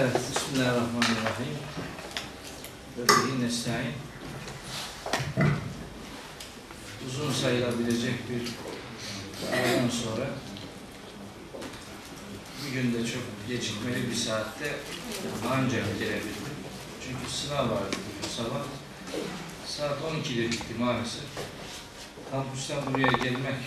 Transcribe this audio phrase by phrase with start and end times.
[0.00, 1.56] Evet, Bismillahirrahmanirrahim.
[2.98, 3.92] Ve bihi nesta'in.
[7.08, 8.42] Uzun sayılabilecek bir
[9.52, 10.26] aradan sonra
[12.64, 14.76] bir günde çok gecikmeli bir saatte
[15.50, 16.56] ancak gelebildim.
[17.00, 18.62] Çünkü sınav vardı bugün sabah.
[19.66, 21.24] Saat 12'de bitti maalesef.
[22.30, 23.58] Kampüsten buraya gelmek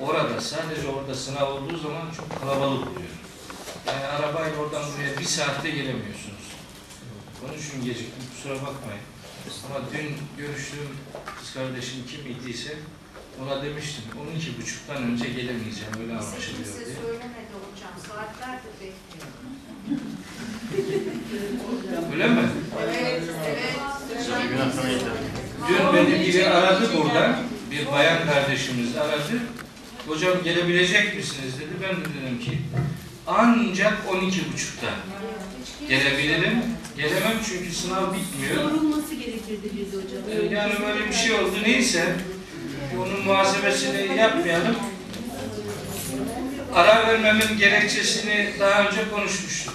[0.00, 3.33] orada sadece orada sınav olduğu zaman çok kalabalık oluyor.
[3.86, 6.44] Yani arabayla oradan buraya bir saatte gelemiyorsunuz.
[7.44, 9.02] Onun için geciktim, kusura bakmayın.
[9.66, 10.88] Ama dün görüştüğüm
[11.38, 12.74] kız kardeşim kim idiyse
[13.42, 16.96] ona demiştim, 12 buçuktan önce gelemeyeceğim, öyle anlaşılıyor kimse diye.
[16.96, 17.94] söylemedi hocam.
[18.08, 19.34] Saatlerdir bekliyorum.
[22.12, 22.48] Öyle mi?
[22.84, 23.74] Evet, evet.
[25.68, 27.38] Dün beni biri aradı burada,
[27.70, 29.42] bir bayan kardeşimiz aradı.
[30.06, 31.70] Hocam gelebilecek misiniz dedi.
[31.82, 32.58] Ben de dedim ki
[33.26, 34.86] ancak 12 buçukta
[35.88, 36.62] gelebilirim.
[36.96, 38.70] Gelemem çünkü sınav bitmiyor.
[38.70, 40.50] Sorulması gerekirdi biz hocam.
[40.50, 41.54] Ee, Yani böyle bir şey oldu.
[41.66, 42.16] Neyse
[42.98, 44.76] onun muhasebesini yapmayalım.
[46.74, 49.74] Ara vermemin gerekçesini daha önce konuşmuştuk.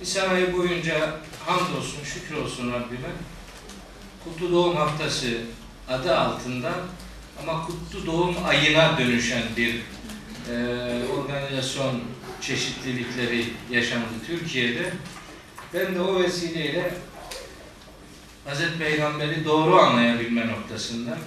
[0.00, 3.08] Nisan ayı boyunca hamdolsun, şükür olsun Rabbime.
[4.24, 5.26] Kutlu Doğum Haftası
[5.88, 6.72] adı altında
[7.42, 10.54] ama Kutlu Doğum ayına dönüşen bir e,
[11.18, 12.00] organizasyon
[12.42, 14.92] çeşitlilikleri yaşandı Türkiye'de.
[15.74, 16.94] Ben de o vesileyle
[18.44, 21.18] Hazreti Peygamber'i doğru anlayabilme noktasında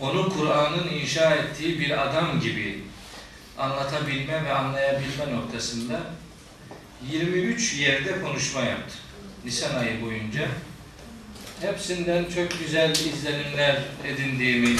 [0.00, 2.82] onu Kur'an'ın inşa ettiği bir adam gibi
[3.58, 6.00] anlatabilme ve anlayabilme noktasında
[7.10, 8.98] 23 yerde konuşma yaptım.
[9.44, 10.48] Nisan ayı boyunca.
[11.60, 14.76] Hepsinden çok güzel izlenimler edindiğimi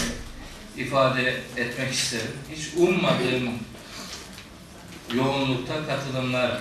[0.77, 2.33] ifade etmek isterim.
[2.57, 3.51] Hiç ummadığım
[5.15, 6.61] yoğunlukta katılımlar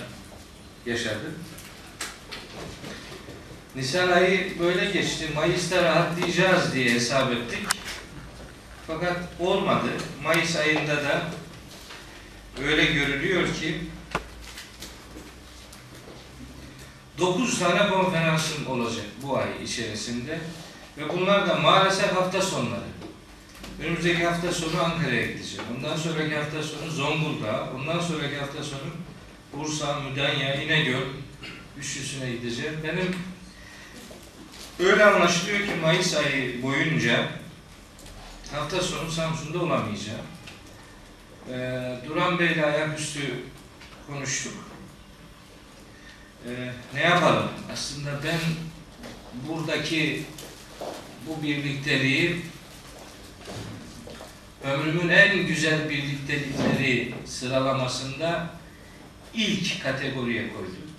[0.86, 1.34] yaşadım.
[3.74, 5.28] Nisan ayı böyle geçti.
[5.34, 7.66] Mayıs'ta rahatlayacağız diye hesap ettik.
[8.86, 9.88] Fakat olmadı.
[10.22, 11.22] Mayıs ayında da
[12.64, 13.80] öyle görülüyor ki
[17.18, 20.38] 9 tane konferansım olacak bu ay içerisinde
[20.98, 22.99] ve bunlar da maalesef hafta sonları.
[23.80, 25.64] Önümüzdeki hafta sonu Ankara'ya gideceğim.
[25.76, 28.90] Ondan sonraki hafta sonu Zonguldak, ondan sonraki hafta sonu
[29.52, 31.06] Bursa, Müdanya, İnegöl
[31.78, 32.80] üçlüsüne gideceğim.
[32.84, 33.16] Benim
[34.78, 37.28] öyle anlaşılıyor ki Mayıs ayı boyunca
[38.52, 40.26] hafta sonu Samsun'da olamayacağım.
[41.52, 43.20] Ee, Duran Bey'le ayaküstü
[44.06, 44.54] konuştuk.
[46.46, 47.48] Ee, ne yapalım?
[47.72, 48.40] Aslında ben
[49.48, 50.24] buradaki
[51.26, 52.42] bu birlikteliği
[54.64, 58.50] ömrümün en güzel birliktelikleri sıralamasında
[59.34, 60.90] ilk kategoriye koydum.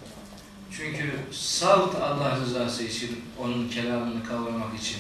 [0.78, 4.98] Çünkü salt Allah rızası için, onun kelamını kavramak için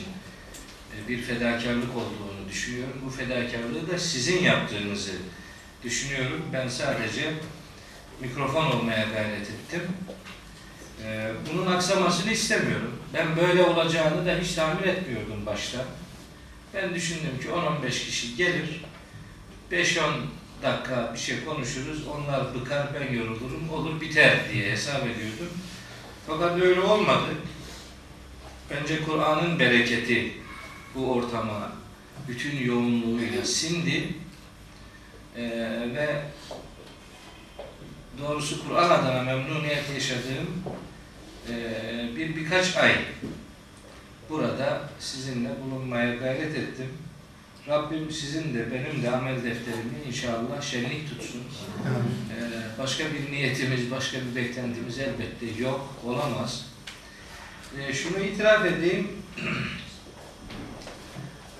[0.95, 3.01] e, bir fedakarlık olduğunu düşünüyorum.
[3.05, 5.11] Bu fedakarlığı da sizin yaptığınızı
[5.83, 6.41] düşünüyorum.
[6.53, 7.33] Ben sadece
[8.21, 9.81] mikrofon olmaya gayret ettim.
[11.05, 12.95] E, Bunun aksamasını istemiyorum.
[13.13, 15.85] Ben böyle olacağını da hiç tahmin etmiyordum başta.
[16.73, 18.81] Ben düşündüm ki 10-15 kişi gelir,
[19.71, 20.13] 5-10
[20.63, 25.49] dakika bir şey konuşuruz, onlar bıkar, ben yorulurum, olur biter diye hesap ediyordum.
[26.27, 27.29] Fakat öyle olmadı.
[28.69, 30.33] Bence Kur'an'ın bereketi
[30.95, 31.71] bu ortama
[32.27, 34.13] bütün yoğunluğuyla sindi
[35.37, 35.41] Ee,
[35.95, 36.21] ve
[38.21, 40.63] doğrusu Kur'an adına memnuniyet yaşadığım
[41.49, 42.95] ee, bir birkaç ay
[44.31, 46.87] burada sizinle bulunmaya gayret ettim.
[47.67, 51.41] Rabbim sizin de benim de amel defterimi inşallah şenlik tutsun.
[51.41, 56.65] Ee, başka bir niyetimiz, başka bir beklentimiz elbette yok, olamaz.
[57.79, 59.07] Ee, şunu itiraf edeyim.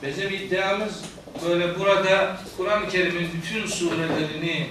[0.03, 1.01] Bizim iddiamız
[1.45, 4.67] böyle burada Kur'an-ı Kerim'in bütün surelerini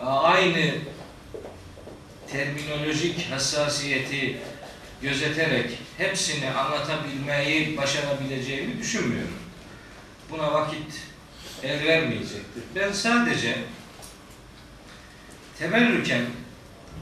[0.00, 0.72] a, aynı
[2.32, 4.38] terminolojik hassasiyeti
[5.02, 9.38] gözeterek hepsini anlatabilmeyi başarabileceğimi düşünmüyorum.
[10.30, 10.92] Buna vakit
[11.62, 12.62] el vermeyecektir.
[12.74, 13.58] Ben sadece
[15.58, 16.24] teberrüken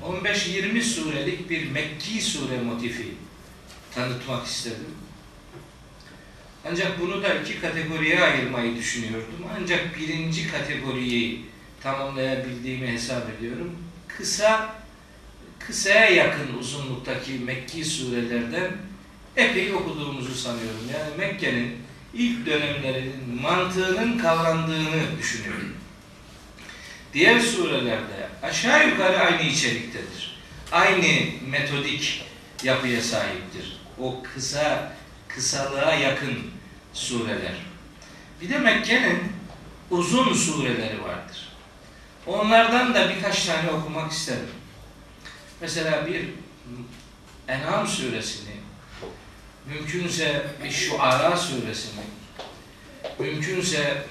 [0.04, 3.14] 15-20 surelik bir Mekki sure motifi
[3.94, 4.94] tanıtmak istedim.
[6.70, 9.46] Ancak bunu da iki kategoriye ayırmayı düşünüyordum.
[9.60, 11.44] Ancak birinci kategoriyi
[11.82, 13.78] tamamlayabildiğimi hesap ediyorum.
[14.08, 14.77] Kısa,
[15.68, 18.70] kısaya yakın uzunluktaki Mekki surelerden
[19.36, 20.80] epey okuduğumuzu sanıyorum.
[20.94, 21.76] Yani Mekke'nin
[22.14, 25.74] ilk dönemlerinin mantığının kavrandığını düşünüyorum.
[27.14, 30.38] Diğer surelerde aşağı yukarı aynı içeriktedir.
[30.72, 31.06] Aynı
[31.50, 32.24] metodik
[32.62, 33.80] yapıya sahiptir.
[33.98, 34.92] O kısa,
[35.28, 36.38] kısalığa yakın
[36.94, 37.56] sureler.
[38.40, 39.18] Bir de Mekke'nin
[39.90, 41.48] uzun sureleri vardır.
[42.26, 44.57] Onlardan da birkaç tane okumak isterim.
[45.60, 46.28] Mesela bir
[47.48, 48.54] En'am suresini,
[49.68, 52.00] mümkünse bir Şuara suresini,
[53.18, 54.02] mümkünse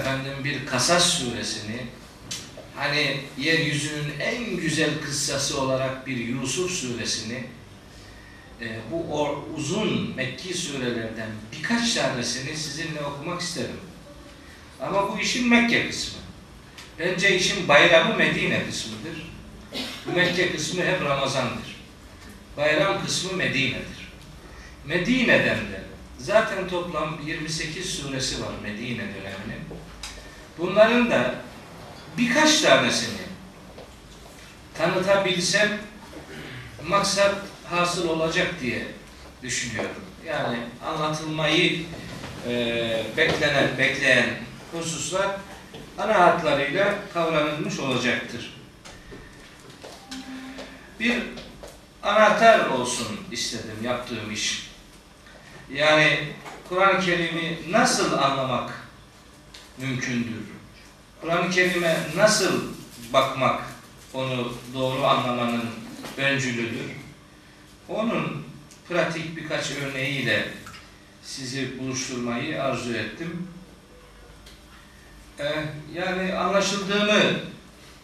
[0.00, 1.86] efendim bir Kasas suresini,
[2.76, 7.44] hani yeryüzünün en güzel kıssası olarak bir Yusuf suresini,
[8.60, 13.80] e, bu or- uzun Mekki surelerden birkaç tanesini sizinle okumak isterim.
[14.80, 16.18] Ama bu işin Mekke kısmı.
[16.98, 19.31] Bence işin bayramı Medine kısmıdır.
[20.06, 21.76] Mekke kısmı hep Ramazan'dır.
[22.56, 24.12] Bayram kısmı Medine'dir.
[24.84, 25.82] Medine'den de
[26.18, 29.62] zaten toplam 28 suresi var Medine döneminin.
[30.58, 31.34] Bunların da
[32.18, 33.18] birkaç tanesini
[34.74, 35.78] tanıtabilsem
[36.86, 37.34] maksat
[37.70, 38.86] hasıl olacak diye
[39.42, 40.04] düşünüyorum.
[40.26, 41.82] Yani anlatılmayı
[42.48, 44.26] e, beklenen, bekleyen
[44.72, 45.36] hususlar
[45.98, 48.61] ana hatlarıyla kavranılmış olacaktır.
[51.02, 51.22] Bir
[52.02, 54.70] anahtar olsun istedim yaptığım iş.
[55.72, 56.28] Yani
[56.68, 58.70] Kur'an-ı Kerim'i nasıl anlamak
[59.78, 60.42] mümkündür?
[61.20, 62.62] Kur'an-ı Kerim'e nasıl
[63.12, 63.62] bakmak
[64.14, 65.64] onu doğru anlamanın
[66.16, 66.90] öncülüdür?
[67.88, 68.46] Onun
[68.88, 70.48] pratik birkaç örneğiyle
[71.22, 73.48] sizi buluşturmayı arzu ettim.
[75.38, 75.64] Ee,
[75.94, 77.22] yani anlaşıldığımı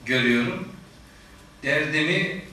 [0.06, 0.68] görüyorum.
[1.62, 2.48] Derdimi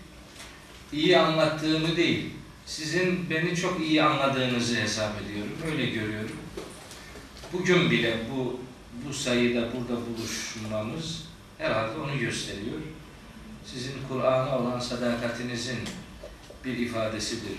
[0.95, 2.25] iyi anlattığımı değil,
[2.65, 5.51] sizin beni çok iyi anladığınızı hesap ediyorum.
[5.71, 6.35] Öyle görüyorum.
[7.53, 8.59] Bugün bile bu
[9.07, 11.23] bu sayıda burada buluşmamız
[11.57, 12.79] herhalde onu gösteriyor.
[13.65, 15.79] Sizin Kur'an'a olan sadakatinizin
[16.65, 17.57] bir ifadesidir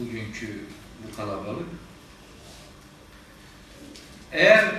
[0.00, 0.60] bugünkü
[1.02, 1.66] bu kalabalık.
[4.32, 4.74] Eğer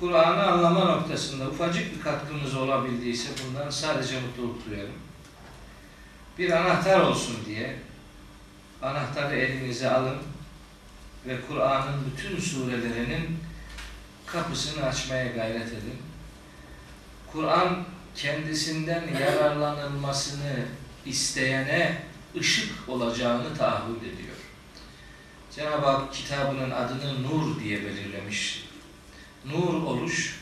[0.00, 5.09] Kur'an'ı anlama noktasında ufacık bir katkımız olabildiyse bundan sadece mutluluk duyarım.
[6.40, 7.76] Bir anahtar olsun diye
[8.82, 10.18] anahtarı elinize alın
[11.26, 13.38] ve Kur'an'ın bütün surelerinin
[14.26, 15.98] kapısını açmaya gayret edin.
[17.32, 17.84] Kur'an
[18.16, 20.66] kendisinden yararlanılmasını
[21.06, 22.02] isteyene
[22.38, 24.36] ışık olacağını taahhüt ediyor.
[25.56, 28.68] Cenab-ı Hak kitabının adını nur diye belirlemiş.
[29.44, 30.40] Nur oluş,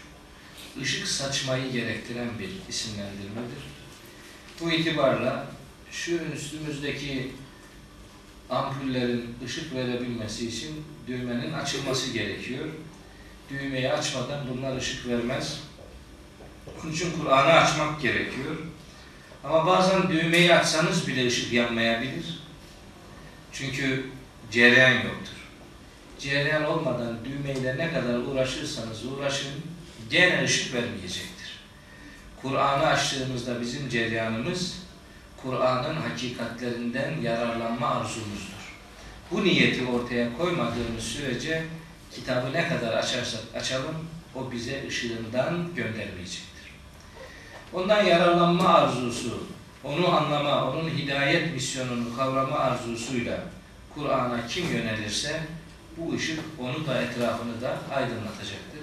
[0.82, 3.62] ışık saçmayı gerektiren bir isimlendirmedir.
[4.60, 5.57] Bu itibarla
[5.92, 7.32] şu üstümüzdeki
[8.50, 12.64] ampullerin ışık verebilmesi için düğmenin açılması gerekiyor.
[13.50, 15.60] Düğmeyi açmadan bunlar ışık vermez.
[16.82, 18.56] Onun için Kur'an'ı açmak gerekiyor.
[19.44, 22.38] Ama bazen düğmeyi açsanız bile ışık yanmayabilir.
[23.52, 24.06] Çünkü
[24.50, 25.38] cereyan yoktur.
[26.18, 29.52] Cereyan olmadan düğmeyle ne kadar uğraşırsanız uğraşın
[30.10, 31.58] gene ışık vermeyecektir.
[32.42, 34.87] Kur'an'ı açtığımızda bizim cereyanımız
[35.42, 38.74] Kur'an'ın hakikatlerinden yararlanma arzumuzdur.
[39.30, 41.64] Bu niyeti ortaya koymadığımız sürece
[42.12, 43.94] kitabı ne kadar açarsak açalım
[44.34, 46.72] o bize ışığından göndermeyecektir.
[47.72, 49.46] Ondan yararlanma arzusu,
[49.84, 53.40] onu anlama, onun hidayet misyonunu kavrama arzusuyla
[53.94, 55.40] Kur'an'a kim yönelirse
[55.96, 58.80] bu ışık onu da etrafını da aydınlatacaktır.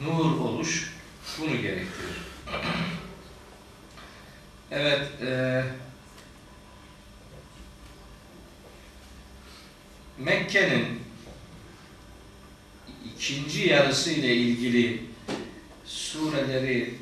[0.00, 0.94] Nur oluş
[1.38, 2.18] bunu gerektirir.
[4.70, 5.64] Evet, e,
[10.18, 11.00] Mekke'nin
[13.14, 15.02] ikinci yarısı ile ilgili
[15.84, 16.94] sureleri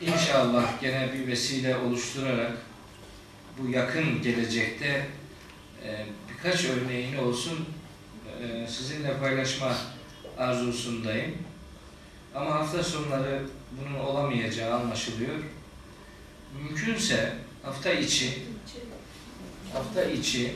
[0.00, 2.52] inşallah gene bir vesile oluşturarak
[3.58, 5.06] bu yakın gelecekte
[5.84, 7.68] e, birkaç örneğini olsun
[8.42, 9.76] e, sizinle paylaşma
[10.38, 11.34] arzusundayım.
[12.34, 15.34] Ama hafta sonları bunun olamayacağı anlaşılıyor.
[16.54, 18.30] Mümkünse hafta içi
[19.72, 20.52] hafta içi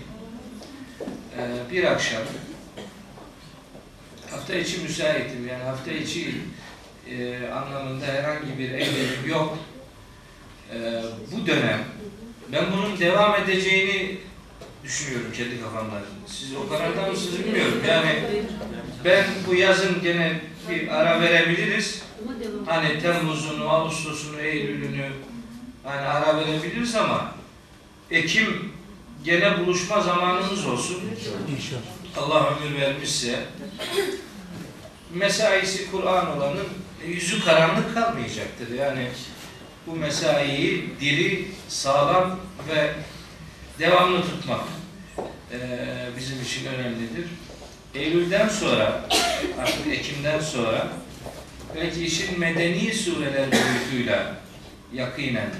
[1.38, 2.22] e, bir akşam
[4.30, 6.34] hafta içi müsaitim yani hafta içi
[7.11, 9.58] e, anlamında herhangi bir eylemim yok.
[10.75, 11.84] E, bu dönem
[12.52, 14.18] ben bunun devam edeceğini
[14.84, 16.02] düşünüyorum kendi kafamda.
[16.26, 17.82] Siz o kararda mısınız bilmiyorum.
[17.88, 18.22] Yani
[19.04, 22.02] ben bu yazın gene bir ara verebiliriz.
[22.66, 25.08] Hani Temmuz'unu, Ağustos'unu, Eylül'ünü
[25.84, 27.34] hani ara verebiliriz ama
[28.10, 28.72] Ekim
[29.24, 31.00] gene buluşma zamanımız olsun.
[31.56, 31.80] İnşallah.
[32.16, 33.44] Allah ömür vermişse
[35.14, 36.66] mesaisi Kur'an olanın
[37.06, 38.74] yüzü karanlık kalmayacaktır.
[38.78, 39.08] Yani
[39.86, 42.94] bu mesaiyi diri, sağlam ve
[43.78, 44.60] devamlı tutmak
[45.52, 45.58] eee,
[46.18, 47.26] bizim için önemlidir.
[47.94, 49.08] Eylül'den sonra,
[49.60, 50.88] artık Ekim'den sonra
[51.76, 54.34] belki işin medeni sureler boyutuyla
[54.92, 55.50] yakinen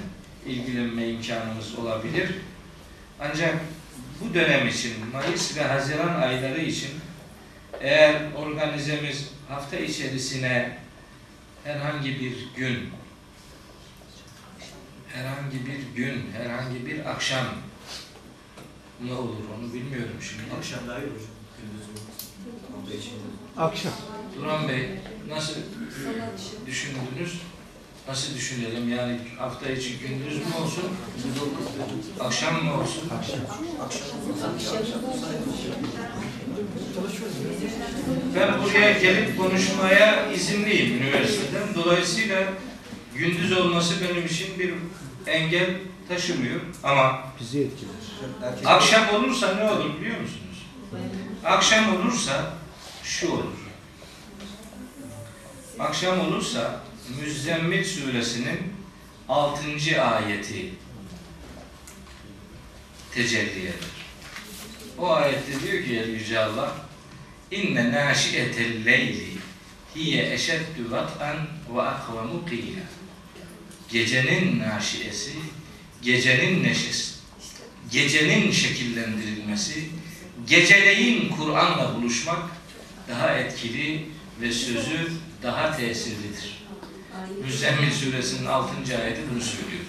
[0.47, 2.31] ilgilenme imkanımız olabilir.
[3.19, 3.55] Ancak
[4.21, 6.89] bu dönem için, Mayıs ve Haziran ayları için
[7.81, 10.77] eğer organizemiz hafta içerisine
[11.63, 12.89] herhangi bir gün,
[15.13, 17.45] herhangi bir gün, herhangi bir akşam
[19.05, 20.43] ne olur onu bilmiyorum şimdi.
[20.57, 21.09] Akşam daha iyi
[22.99, 23.15] içinde.
[23.57, 23.93] Akşam.
[24.37, 24.89] Duran Bey
[25.29, 25.55] nasıl
[26.67, 27.41] düşündünüz?
[28.07, 28.89] Nasıl düşünelim?
[28.89, 30.83] Yani hafta içi gündüz mü olsun,
[32.19, 33.09] akşam mı olsun?
[38.35, 41.75] Ben buraya gelip konuşmaya izinliyim üniversiteden.
[41.75, 42.43] Dolayısıyla
[43.15, 44.73] gündüz olması benim için bir
[45.31, 45.69] engel
[46.09, 46.59] taşımıyor.
[46.83, 47.93] Ama Bizi etkiler.
[48.65, 50.65] Akşam olursa ne olur biliyor musunuz?
[51.45, 52.53] Akşam olursa
[53.03, 53.53] şu olur.
[55.79, 56.81] Akşam olursa
[57.21, 58.59] Müzzemmil suresinin
[59.29, 59.61] 6.
[60.01, 60.69] ayeti
[63.13, 63.73] tecelli eder.
[64.97, 66.75] O ayette diyor ki Yüce Allah
[67.51, 69.27] İnne nâşiyetel leyli
[69.95, 71.37] hiye eşeddü vat'an
[71.75, 72.83] ve akvamu qîla
[73.91, 75.31] Gecenin naşiyesi,
[76.01, 77.13] gecenin neşesi,
[77.91, 79.89] gecenin şekillendirilmesi,
[80.47, 82.41] geceleyin Kur'an'la buluşmak
[83.09, 84.05] daha etkili
[84.41, 85.11] ve sözü
[85.43, 86.62] daha tesirlidir.
[87.45, 88.71] Müzzemmil suresinin 6.
[89.03, 89.83] ayeti bunu söylüyor.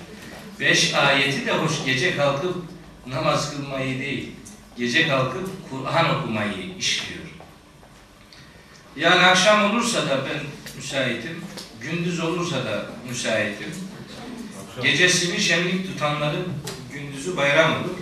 [0.61, 2.57] 5 ayeti de hoş gece kalkıp
[3.07, 4.31] namaz kılmayı değil,
[4.79, 7.25] gece kalkıp Kur'an okumayı işliyor.
[8.97, 10.41] Yani akşam olursa da ben
[10.77, 11.41] müsaitim,
[11.81, 13.69] gündüz olursa da müsaitim.
[14.83, 16.47] Gecesini şenlik tutanların
[16.93, 17.95] gündüzü bayram olur.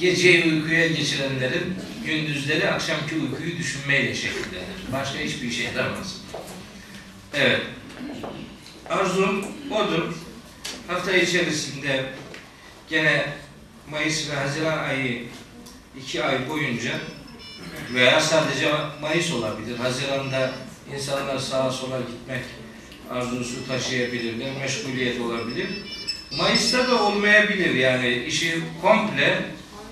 [0.00, 1.74] Geceyi uykuya geçirenlerin
[2.06, 4.92] gündüzleri akşamki uykuyu düşünmeyle şekillenir.
[4.92, 6.20] Başka hiçbir işe yaramaz.
[7.34, 7.60] Evet.
[8.90, 10.14] Arzum odur.
[10.88, 12.04] Hafta içerisinde
[12.90, 13.26] gene
[13.90, 15.22] Mayıs ve Haziran ayı
[15.98, 16.90] iki ay boyunca
[17.94, 19.78] veya sadece Mayıs olabilir.
[19.78, 20.52] Haziran'da
[20.94, 22.42] insanlar sağa sola gitmek
[23.10, 25.68] arzusu taşıyabilirler, meşguliyet olabilir.
[26.38, 29.44] Mayıs'ta da olmayabilir yani işi komple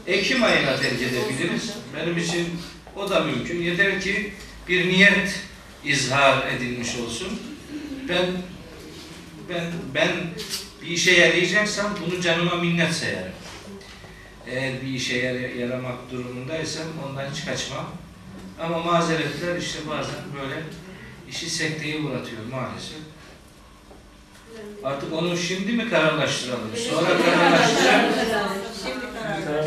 [0.06, 1.70] Ekim ayına terk edebiliriz.
[1.96, 2.48] Benim için
[2.96, 3.62] o da mümkün.
[3.62, 4.32] Yeter ki
[4.68, 5.40] bir niyet
[5.84, 7.40] izhar edilmiş olsun.
[8.12, 8.26] Ben
[9.48, 9.64] ben
[9.94, 10.10] ben
[10.82, 13.32] bir işe yarayacaksam bunu canıma minnet sayarım.
[14.46, 17.86] Eğer bir işe yara- yaramak durumundaysam ondan hiç kaçmam.
[18.60, 20.62] Ama mazeretler işte bazen böyle
[21.30, 22.96] işi sekteye uğratıyor maalesef.
[24.84, 26.70] Artık onu şimdi mi kararlaştıralım?
[26.90, 28.12] Sonra kararlaştıralım.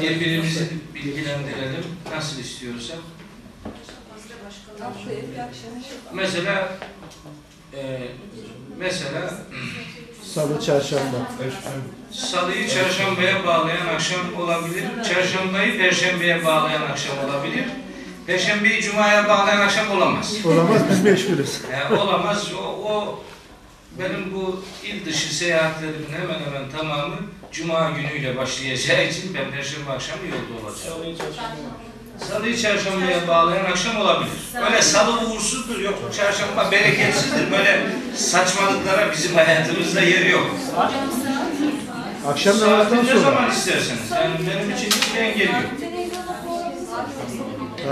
[0.02, 1.84] Birbirimizi bilgilendirelim.
[2.16, 2.98] Nasıl istiyorsak.
[6.14, 6.78] Mesela
[7.78, 8.08] e,
[8.80, 9.34] mesela
[10.34, 11.18] Salı, çarşamba.
[12.12, 14.84] Salıyı çarşambaya bağlayan akşam olabilir.
[15.14, 17.66] Çarşambayı perşembeye bağlayan akşam olabilir.
[18.28, 20.36] Perşembeyi cumaya bağlayan akşam olamaz.
[20.46, 21.62] Olamaz biz meşgulüz.
[21.72, 22.54] Yani olamaz.
[22.54, 23.24] O, o
[24.00, 27.16] benim bu il dışı seyahatlerimin hemen hemen tamamı
[27.52, 31.18] cuma günüyle başlayacağı için ben perşembe akşamı yolda olacağım.
[32.20, 34.32] Salıyı çarşambaya bağlayan akşam olabilir.
[34.66, 35.94] Öyle salı uğursuzdur yok.
[36.18, 37.52] Çarşamba bereketsizdir.
[37.52, 37.82] Böyle
[38.16, 40.52] saçmalıklara bizim hayatımızda yeri yok.
[42.28, 43.20] Akşam Saati namazdan ne sonra.
[43.20, 44.12] zaman isterseniz.
[44.12, 45.64] Yani benim için hiçbir engel yok.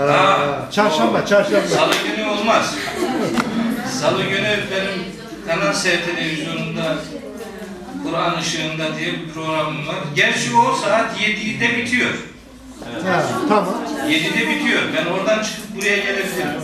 [0.08, 0.38] Ha,
[0.72, 1.68] çarşamba, çarşamba.
[1.68, 2.74] Salı günü olmaz.
[4.00, 5.04] Salı günü benim
[5.46, 6.96] Kanal S televizyonunda
[8.04, 9.96] Kur'an ışığında diye bir programım var.
[10.16, 12.10] Gerçi o saat 7'de bitiyor.
[13.06, 13.74] Ha, tamam.
[14.08, 14.82] 7'de bitiyor.
[14.96, 16.48] Ben oradan çıkıp buraya gelebilirim.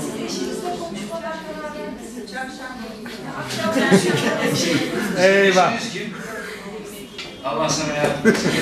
[5.18, 5.72] Eyvah.
[7.44, 8.50] Allah sana yardım etsin.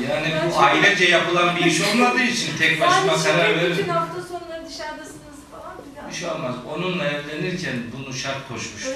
[0.00, 3.88] Ee, yani bu ailece yapılan bir iş olmadığı için tek başıma karar Bütün veririm.
[3.88, 5.76] hafta sonları dışarıdasınız falan.
[6.10, 6.54] Bir şey olmaz.
[6.74, 8.92] Onunla evlenirken bunu şart koşmuştum.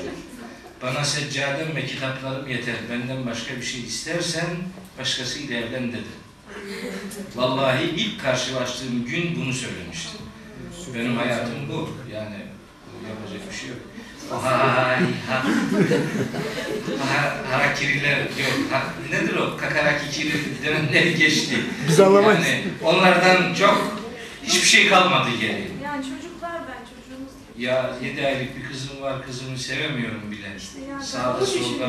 [0.82, 2.74] Bana seccadem ve kitaplarım yeter.
[2.90, 4.46] Benden başka bir şey istersen
[4.98, 6.14] başkasıyla evlen dedi.
[7.34, 10.20] Vallahi ilk karşılaştığım gün bunu söylemiştim.
[10.94, 11.90] Benim hayatım bu.
[12.12, 12.36] Yani
[13.02, 13.78] bu yapacak bir şey yok.
[14.30, 15.44] Vay ha.
[17.08, 18.70] ha harakiriler yok.
[18.70, 19.56] Ha, nedir o?
[19.56, 20.32] Kakaraki kiri
[20.64, 21.56] dönemleri geçti.
[21.88, 22.46] Biz anlamayız.
[22.46, 23.98] Yani onlardan çok
[24.42, 25.68] hiçbir şey kalmadı geriye.
[25.84, 26.34] Yani çocuklar
[27.58, 30.56] Ya yedi aylık bir kızım var, kızımı sevemiyorum bile.
[30.58, 31.88] İşte yani Sağda solda.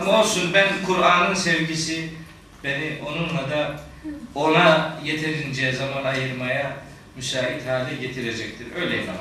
[0.00, 2.10] Ama olsun ben Kur'an'ın sevgisi
[2.66, 3.80] beni onunla da
[4.34, 6.76] ona yeterince zaman ayırmaya
[7.16, 8.66] müsait hale getirecektir.
[8.76, 9.20] Öyle inanıyorum.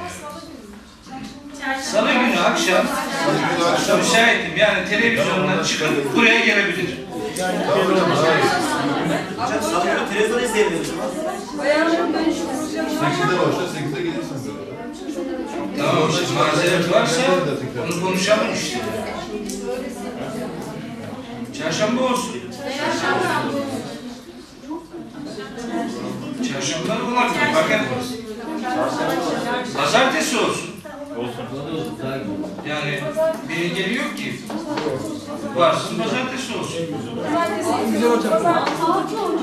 [1.82, 2.86] Salı günü akşam
[3.98, 4.58] müsaitim.
[4.58, 6.98] Yani televizyondan çıkıp buraya gelebilir.
[9.38, 11.10] Hocam salı günü televizyon izleyebiliriz o zaman.
[12.90, 14.36] Sekizde başla, sekizde gelirsin.
[15.78, 17.22] Tamam işte mazeret varsa
[17.84, 18.80] onu konuşalım işte.
[21.60, 22.45] Çarşamba olsun.
[26.48, 27.56] Çarşamba da olabilir.
[27.56, 27.82] Bakın.
[29.78, 30.70] Pazartesi olsun.
[32.68, 33.00] Yani
[33.50, 34.40] bir engeli yok ki.
[35.56, 36.86] Varsın pazartesi olsun.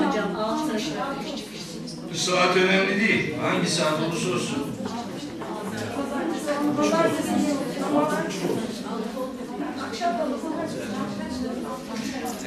[0.07, 0.91] Hocam altı çıkış.
[2.13, 3.35] Bu saat önemli değil.
[3.41, 4.63] Hangi saat olursa olsun.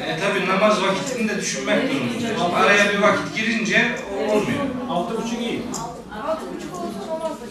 [0.06, 2.40] E tabi namaz vakitini de düşünmek durumundayız.
[2.54, 4.64] Araya bir vakit girince o olmuyor.
[4.90, 5.62] Altı buçuk iyi.
[6.26, 7.46] Altı buçuk olsun olmaz da.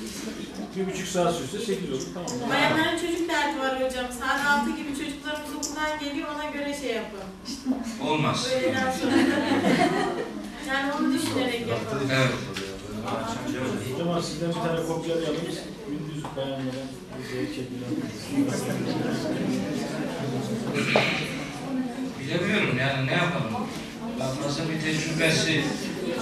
[0.75, 2.01] Bir buçuk saat sürse sekiz olur.
[2.13, 2.49] Tamam.
[2.49, 4.05] Bayanların çocuk derdi var hocam.
[4.19, 7.19] Saat 6 gibi çocuklarımız okuldan geliyor ona göre şey yapın.
[8.07, 8.47] Olmaz.
[8.57, 9.11] Öğleden sonra.
[10.67, 11.99] yani onu düşünerek yapın.
[12.13, 12.31] Evet.
[13.95, 15.41] O zaman sizden bir tane kopyalayalım.
[15.89, 16.83] Gündüz bayanlara
[17.19, 17.91] bize çekilen.
[22.25, 23.53] Bilemiyorum yani ne yapalım.
[24.19, 25.63] Ben nasıl bir tecrübesi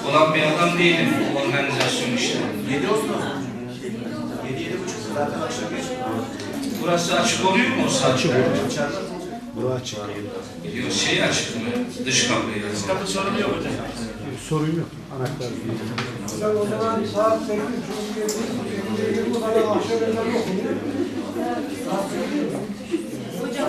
[0.09, 2.73] olan bir adam değilim organizasyon işlerinde.
[2.73, 3.15] Yedi olsun.
[4.49, 5.85] Yedi, yedi buçuk zaten akşam geç.
[6.81, 8.13] Burası açık oluyor mu o saatte?
[8.13, 8.45] Açık oluyor.
[9.55, 9.97] Burası açık.
[10.83, 11.61] Yok şey açık mı?
[12.05, 12.63] Dış kapıyı.
[12.75, 13.73] Dış kapı sorun yok hocam.
[14.49, 14.89] Sorun yok.
[15.15, 15.49] Anahtar.
[16.61, 17.39] O zaman saat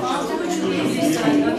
[0.00, 1.54] Kalemin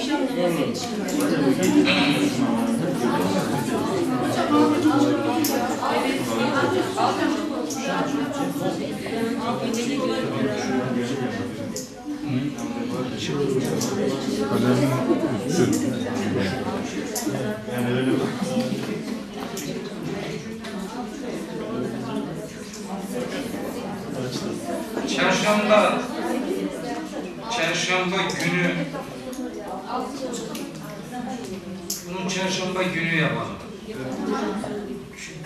[25.16, 26.15] Çarşamba.
[27.58, 28.76] Çarşamba günü
[32.10, 33.56] bunu çarşamba günü yapalım.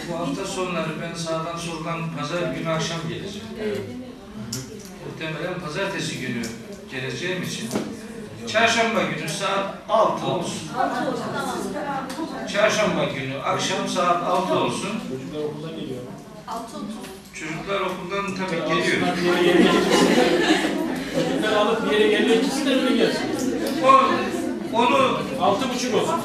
[0.10, 3.48] Bu hafta sonları ben sağdan soldan pazar günü akşam geleceğim.
[5.06, 6.42] Muhtemelen pazartesi günü
[6.92, 7.70] geleceğim için
[8.48, 10.62] çarşamba günü saat 6 olsun.
[12.54, 14.90] Çarşamba günü akşam saat 6 olsun.
[15.10, 16.02] Çocuklar okuldan geliyor.
[17.34, 19.08] Çocuklar okuldan tabii geliyor.
[21.16, 22.44] Çocuklar alıp bir yere gelecek.
[22.46, 23.22] İkisi de öyle gelsin.
[23.86, 24.02] O,
[24.78, 26.16] onu Altı buçuk olsun.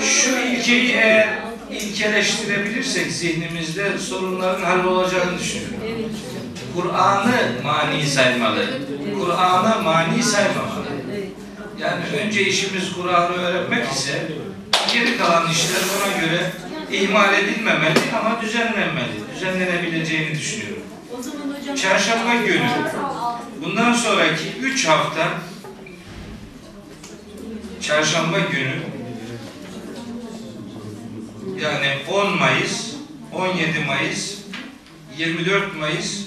[0.00, 1.28] Şu ilkeyi eğer
[1.70, 5.76] ilkeleştirebilirsek zihnimizde sorunların hallolacağını düşünüyorum.
[6.76, 8.66] Kur'an'ı mani saymalı.
[9.20, 10.84] Kur'an'a mani saymamalı.
[11.80, 14.22] Yani önce işimiz Kur'an'ı öğrenmek ise
[14.94, 16.50] geri kalan işler ona göre
[16.92, 19.12] ihmal edilmemeli ama düzenlenmeli.
[19.34, 20.82] Düzenlenebileceğini düşünüyorum.
[21.18, 22.68] O zaman hocam Çarşamba günü
[23.64, 25.28] bundan sonraki üç hafta
[27.80, 28.82] çarşamba günü
[31.60, 32.94] yani 10 Mayıs,
[33.32, 34.38] 17 Mayıs,
[35.18, 36.20] 24 Mayıs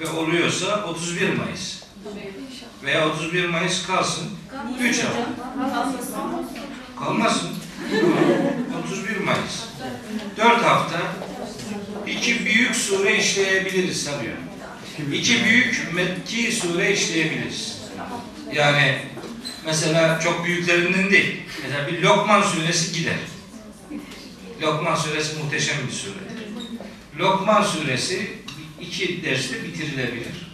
[0.00, 1.82] ve oluyorsa 31 Mayıs
[2.84, 4.28] veya 31 Mayıs kalsın.
[4.80, 5.26] 3 hafta.
[6.98, 7.50] Kalmasın.
[8.84, 9.64] 31 Mayıs.
[10.36, 10.98] 4 hafta
[12.06, 14.47] iki büyük sure işleyebiliriz sanıyorum.
[15.12, 17.78] İki büyük Mekki sure işleyebiliriz.
[18.54, 18.98] Yani
[19.66, 21.36] mesela çok büyüklerinden değil.
[21.62, 23.16] Mesela bir Lokman suresi gider.
[24.62, 26.48] Lokman suresi muhteşem bir suredir.
[27.18, 28.32] Lokman suresi
[28.80, 30.48] iki derste bitirilebilir.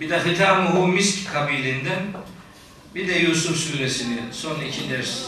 [0.00, 2.02] Bir de Hitamuhu Misk kabilinden
[2.94, 5.20] bir de Yusuf suresini son iki ders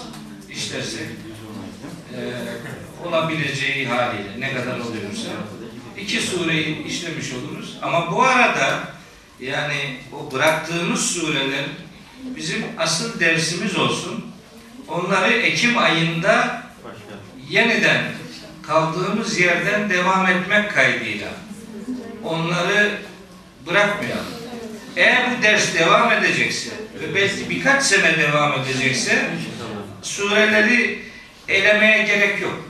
[0.51, 1.07] işlersek
[2.13, 2.19] eee,
[3.07, 5.29] olabileceği haliyle ne kadar oluyorsa
[6.01, 7.79] iki sureyi işlemiş oluruz.
[7.83, 8.81] Ama bu arada
[9.41, 11.65] yani o bıraktığımız sureler
[12.37, 14.25] bizim asıl dersimiz olsun.
[14.89, 16.63] Onları Ekim ayında
[17.51, 18.03] yeniden
[18.63, 21.29] kaldığımız yerden devam etmek kaydıyla
[22.25, 22.99] onları
[23.67, 24.39] bırakmayalım.
[24.97, 29.31] Eğer bu ders devam edecekse ve belki birkaç sene devam edecekse
[30.03, 31.03] sureleri
[31.49, 32.68] elemeye gerek yok.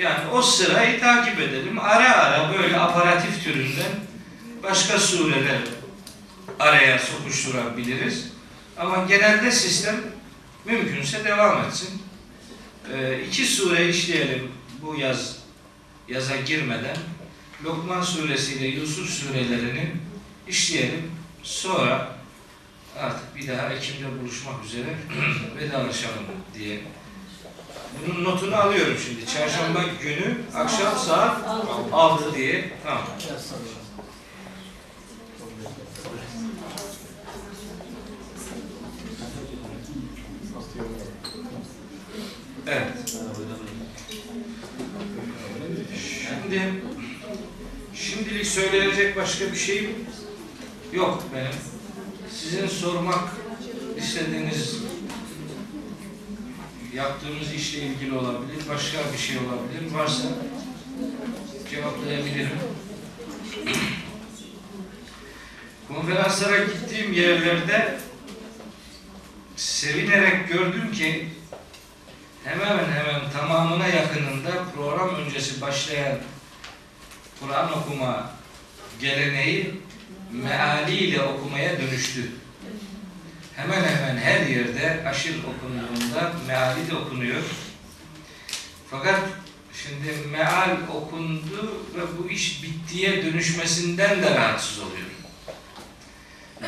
[0.00, 1.78] Yani o sırayı takip edelim.
[1.78, 3.92] Ara ara böyle aparatif türünden
[4.62, 5.58] başka sureler
[6.58, 8.28] araya sokuşturabiliriz.
[8.76, 9.96] Ama genelde sistem
[10.64, 12.02] mümkünse devam etsin.
[12.92, 14.50] Ee, iki sure işleyelim
[14.82, 15.36] bu yaz
[16.08, 16.96] yaza girmeden.
[17.64, 19.90] Lokman suresi ile Yusuf surelerini
[20.48, 21.10] işleyelim.
[21.42, 22.16] Sonra
[22.98, 24.96] artık bir daha Ekim'de buluşmak üzere
[25.60, 26.80] vedalaşalım diye.
[27.98, 29.26] Bunun notunu alıyorum şimdi.
[29.26, 31.36] Çarşamba günü akşam saat
[31.92, 32.70] 6 diye.
[32.84, 33.02] Tamam.
[42.66, 42.88] Evet.
[46.28, 46.82] Şimdi
[47.94, 49.90] şimdilik söylenecek başka bir şeyim
[50.92, 51.52] yok benim.
[52.34, 53.28] Sizin sormak
[53.98, 54.76] istediğiniz
[56.94, 59.94] yaptığımız işle ilgili olabilir, başka bir şey olabilir.
[59.94, 60.28] Varsa
[61.70, 62.58] cevaplayabilirim.
[65.88, 67.98] Konferanslara gittiğim yerlerde
[69.56, 71.28] sevinerek gördüm ki
[72.44, 76.18] hemen hemen tamamına yakınında program öncesi başlayan
[77.40, 78.30] Kur'an okuma
[79.00, 79.74] geleneği
[80.32, 82.30] mealiyle okumaya dönüştü.
[83.60, 87.42] Hemen hemen her yerde aşır okunduğunda meali de okunuyor.
[88.90, 89.20] Fakat
[89.82, 95.06] şimdi meal okundu ve bu iş bittiye dönüşmesinden de rahatsız oluyor.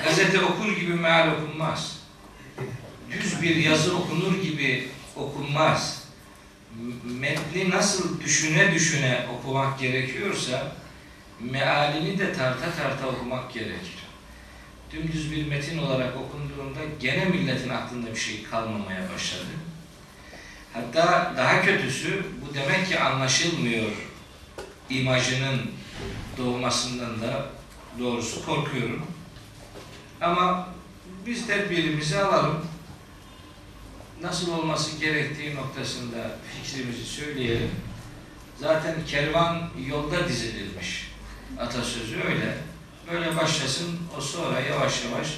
[0.04, 1.98] Gazete okur gibi meal okunmaz.
[3.10, 6.04] Düz bir yazı okunur gibi okunmaz.
[7.04, 10.72] Metni nasıl düşüne düşüne okumak gerekiyorsa
[11.40, 14.01] mealini de tarta tarta okumak gerekir.
[14.92, 19.50] Dümdüz bir metin olarak okunduğunda gene milletin aklında bir şey kalmamaya başladı.
[20.72, 23.90] Hatta daha kötüsü bu demek ki anlaşılmıyor
[24.90, 25.70] imajının
[26.38, 27.46] doğmasından da
[27.98, 29.06] doğrusu korkuyorum.
[30.20, 30.68] Ama
[31.26, 32.66] biz tedbirimizi alalım.
[34.22, 37.70] Nasıl olması gerektiği noktasında fikrimizi söyleyelim.
[38.60, 41.12] Zaten kervan yolda dizilirmiş.
[41.58, 42.71] Atasözü öyle.
[43.12, 45.28] Böyle başlasın, o sonra yavaş yavaş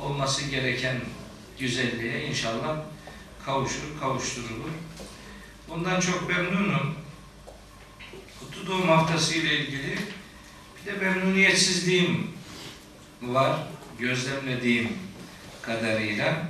[0.00, 0.96] olması gereken
[1.58, 2.76] güzelliğe inşallah
[3.44, 4.70] kavuşur, kavuşturulur.
[5.68, 6.94] Bundan çok memnunum.
[8.40, 9.98] Kutlu Doğum Haftası ile ilgili
[10.76, 12.30] bir de memnuniyetsizliğim
[13.22, 13.58] var,
[13.98, 14.92] gözlemlediğim
[15.62, 16.48] kadarıyla.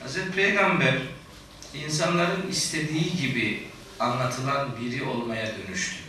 [0.00, 0.94] Hazreti Peygamber
[1.74, 3.66] insanların istediği gibi
[4.00, 6.01] anlatılan biri olmaya dönüştü.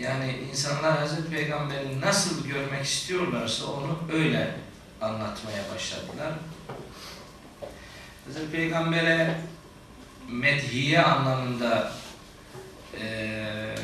[0.00, 4.54] Yani insanlar Hazreti Peygamber'i nasıl görmek istiyorlarsa onu öyle
[5.00, 6.32] anlatmaya başladılar.
[8.26, 9.40] Hazreti Peygamber'e
[10.28, 11.92] medhiye anlamında
[13.00, 13.74] eee,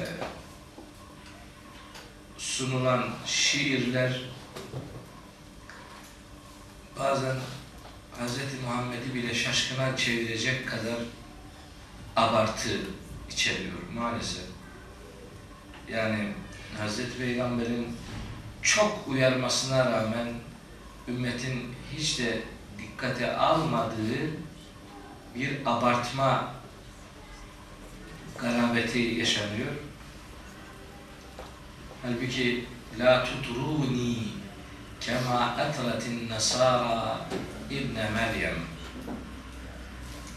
[2.39, 4.21] sunulan şiirler
[6.99, 7.37] bazen
[8.21, 8.39] Hz.
[8.65, 10.99] Muhammed'i bile şaşkına çevirecek kadar
[12.17, 12.81] abartı
[13.31, 14.52] içeriyor maalesef.
[15.89, 16.29] Yani
[16.79, 17.17] Hz.
[17.19, 17.97] Peygamber'in
[18.63, 20.29] çok uyarmasına rağmen
[21.09, 22.43] ümmetin hiç de
[22.79, 24.31] dikkate almadığı
[25.35, 26.55] bir abartma
[28.39, 29.73] garabeti yaşanıyor.
[32.03, 32.65] Halbuki
[32.99, 34.17] la tutruni
[35.01, 37.19] kema atratin nasara
[37.71, 38.55] ibne Meryem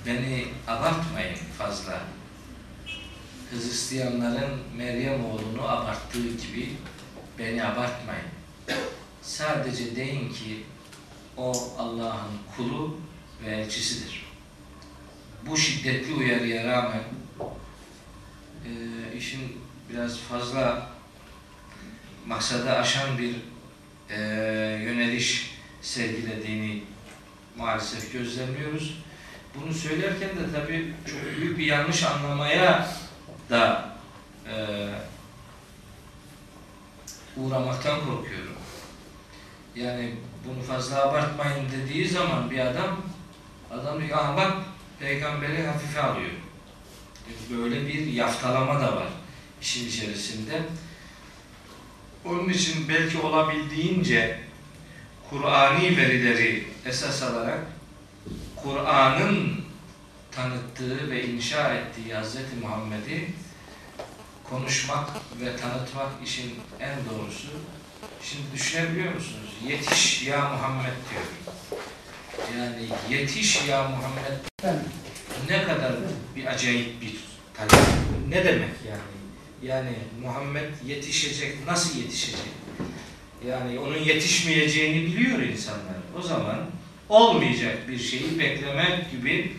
[0.06, 2.02] beni abartmayın fazla.
[3.52, 6.70] Hristiyanların Meryem oğlunu abarttığı gibi
[7.40, 8.26] beni abartmayın.
[9.22, 10.64] Sadece deyin ki
[11.38, 12.98] o Allah'ın kulu
[13.46, 14.26] ve elçisidir.
[15.50, 17.04] Bu şiddetli uyarıya rağmen
[18.66, 18.72] e,
[19.18, 19.58] işin
[19.90, 20.90] biraz fazla
[22.28, 23.36] maksada aşan bir
[24.10, 24.20] e,
[24.84, 26.84] yöneliş sergilediğini
[27.58, 29.04] maalesef gözlemliyoruz.
[29.56, 32.88] Bunu söylerken de tabii çok büyük bir yanlış anlamaya
[33.50, 33.90] da
[34.50, 34.56] e,
[37.38, 38.56] uğramaktan korkuyorum.
[39.76, 40.16] Yani
[40.48, 42.98] bunu fazla abartmayın dediği zaman bir adam
[43.72, 44.54] adam diyor "Aha bak
[45.00, 46.32] peygamberi hafife alıyor.
[47.50, 49.08] Böyle bir yaftalama da var
[49.62, 50.62] işin içerisinde.
[52.26, 54.40] Onun için belki olabildiğince
[55.30, 57.60] Kur'ani verileri esas alarak
[58.56, 59.65] Kur'an'ın
[60.36, 62.36] tanıttığı ve inşa ettiği Hz.
[62.62, 63.28] Muhammed'i
[64.44, 65.10] konuşmak
[65.42, 67.48] ve tanıtmak işin en doğrusu.
[68.24, 69.50] Şimdi düşünebiliyor musunuz?
[69.68, 71.24] Yetiş ya Muhammed diyor.
[72.58, 74.74] Yani yetiş ya Muhammed
[75.50, 75.92] ne kadar
[76.36, 77.16] bir acayip bir
[77.54, 77.86] talep.
[78.30, 79.16] Ne demek yani?
[79.64, 82.52] Yani Muhammed yetişecek, nasıl yetişecek?
[83.48, 85.96] Yani onun yetişmeyeceğini biliyor insanlar.
[86.20, 86.70] O zaman
[87.10, 89.56] olmayacak bir şeyi beklemek gibi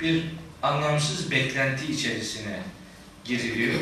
[0.00, 0.24] bir
[0.62, 2.62] anlamsız beklenti içerisine
[3.24, 3.80] giriliyor.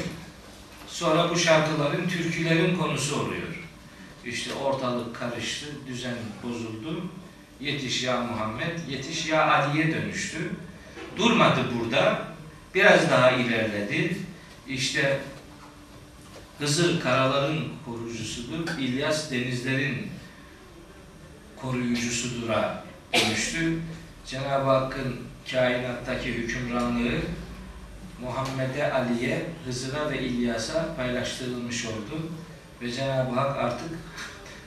[0.88, 3.68] Sonra bu şarkıların, türkülerin konusu oluyor.
[4.24, 7.08] İşte ortalık karıştı, düzen bozuldu.
[7.60, 10.38] Yetiş ya Muhammed, yetiş ya Ali'ye dönüştü.
[11.16, 12.28] Durmadı burada.
[12.74, 14.16] Biraz daha ilerledi.
[14.68, 15.20] İşte
[16.58, 18.78] Hızır karaların koruyucusudur.
[18.78, 20.10] İlyas denizlerin
[21.56, 23.78] koruyucusudur'a dönüştü.
[24.26, 25.16] Cenab-ı Hakk'ın
[25.50, 27.18] kainattaki hükümranlığı
[28.20, 32.30] Muhammed'e, Ali'ye, Hızır'a ve İlyas'a paylaştırılmış oldu.
[32.82, 33.90] Ve Cenab-ı Hak artık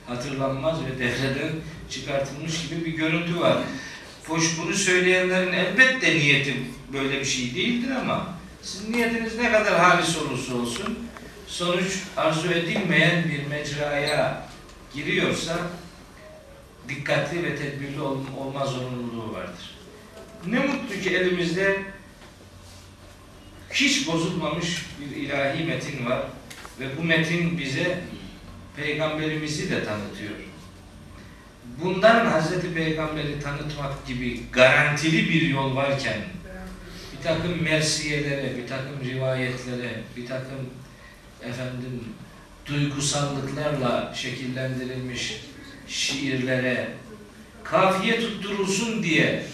[0.06, 1.52] hatırlanmaz ve devreden
[1.90, 3.56] çıkartılmış gibi bir görüntü var.
[4.26, 6.54] Hoş bunu söyleyenlerin elbette niyeti
[6.92, 8.26] böyle bir şey değildir ama
[8.62, 10.98] sizin niyetiniz ne kadar halis olursa olsun
[11.46, 14.48] sonuç arzu edilmeyen bir mecraya
[14.94, 15.56] giriyorsa
[16.88, 19.77] dikkatli ve tedbirli ol- olma zorunluluğu vardır.
[20.46, 21.82] Ne mutlu ki elimizde
[23.72, 26.22] hiç bozulmamış bir ilahi metin var
[26.80, 28.00] ve bu metin bize
[28.76, 30.30] peygamberimizi de tanıtıyor.
[31.84, 36.18] Bundan Hazreti Peygamber'i tanıtmak gibi garantili bir yol varken
[37.12, 40.70] bir takım mersiyelere, bir takım rivayetlere, bir takım
[41.42, 42.04] efendim
[42.66, 45.40] duygusallıklarla şekillendirilmiş
[45.88, 46.88] şiirlere,
[47.64, 49.44] kafiye tutturulsun diye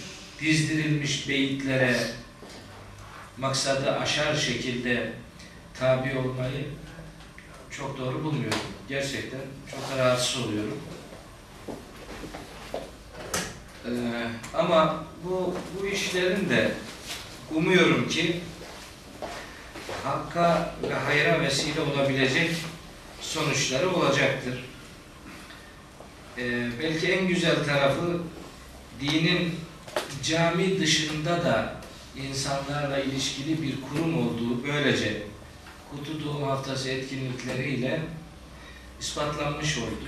[0.40, 1.96] dizdirilmiş beyitlere
[3.38, 5.12] maksadı aşar şekilde
[5.78, 6.64] tabi olmayı
[7.70, 8.58] çok doğru bulmuyorum.
[8.88, 10.78] Gerçekten çok rahatsız oluyorum.
[13.84, 13.90] Ee,
[14.54, 16.70] ama bu, bu işlerin de
[17.54, 18.40] umuyorum ki
[20.04, 22.50] hakka ve hayra vesile olabilecek
[23.20, 24.64] sonuçları olacaktır.
[26.38, 28.20] Ee, belki en güzel tarafı
[29.00, 29.54] dinin
[30.24, 31.74] cami dışında da
[32.28, 35.22] insanlarla ilişkili bir kurum olduğu böylece
[35.90, 38.00] Kutu Doğum Haftası etkinlikleriyle
[39.00, 40.04] ispatlanmış oldu.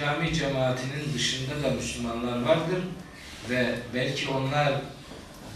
[0.00, 2.82] Cami cemaatinin dışında da Müslümanlar vardır
[3.50, 4.80] ve belki onlar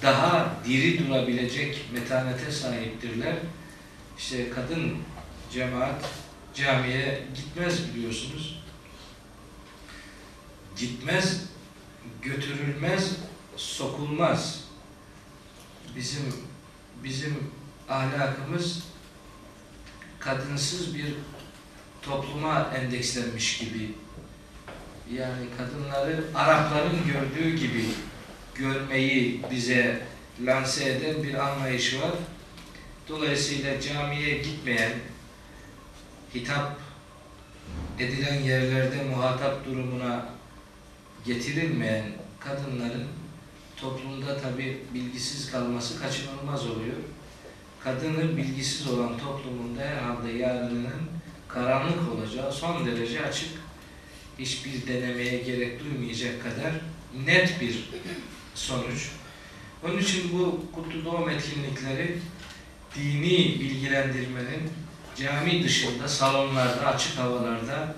[0.02, 3.34] daha diri durabilecek metanete sahiptirler.
[4.18, 4.96] İşte kadın
[5.52, 6.04] cemaat
[6.54, 8.62] camiye gitmez biliyorsunuz.
[10.76, 11.42] Gitmez,
[12.22, 13.16] götürülmez,
[13.56, 14.64] sokulmaz.
[15.96, 16.34] Bizim
[17.04, 17.50] bizim
[17.88, 18.82] ahlakımız
[20.18, 21.14] kadınsız bir
[22.02, 23.94] topluma endekslenmiş gibi.
[25.12, 27.84] Yani kadınları Arapların gördüğü gibi
[28.54, 30.06] görmeyi bize
[30.44, 32.12] lanse eden bir anlayış var.
[33.08, 34.92] Dolayısıyla camiye gitmeyen,
[36.34, 36.78] hitap
[37.98, 40.26] edilen yerlerde muhatap durumuna
[41.26, 42.04] getirilmeyen
[42.40, 43.08] kadınların
[43.84, 46.96] toplumda tabi bilgisiz kalması kaçınılmaz oluyor.
[47.80, 51.02] Kadının bilgisiz olan toplumunda herhalde yarınının
[51.48, 53.50] karanlık olacağı son derece açık,
[54.38, 56.72] hiçbir denemeye gerek duymayacak kadar
[57.26, 57.90] net bir
[58.54, 59.10] sonuç.
[59.84, 62.18] Onun için bu kutlu doğum etkinlikleri
[62.94, 64.70] dini bilgilendirmenin
[65.16, 67.94] cami dışında, salonlarda, açık havalarda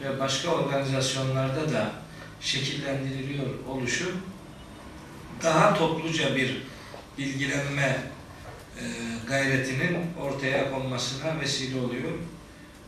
[0.00, 1.92] ve başka organizasyonlarda da
[2.40, 4.12] şekillendiriliyor oluşu
[5.44, 6.62] daha topluca bir
[7.18, 8.02] bilgilenme
[8.78, 8.82] e,
[9.28, 12.10] gayretinin ortaya konmasına vesile oluyor.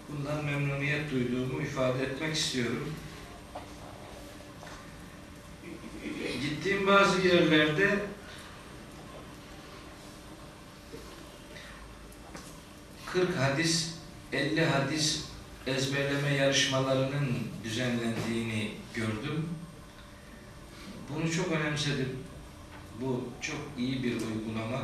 [0.09, 2.95] Bundan memnuniyet duyduğumu ifade etmek istiyorum.
[6.43, 7.99] Gittiğim bazı yerlerde
[13.15, 13.95] ...40 hadis,
[14.33, 15.25] 50 hadis
[15.67, 19.49] ezberleme yarışmalarının düzenlendiğini gördüm.
[21.09, 22.26] Bunu çok önemsedim.
[23.01, 24.83] Bu çok iyi bir uygulama.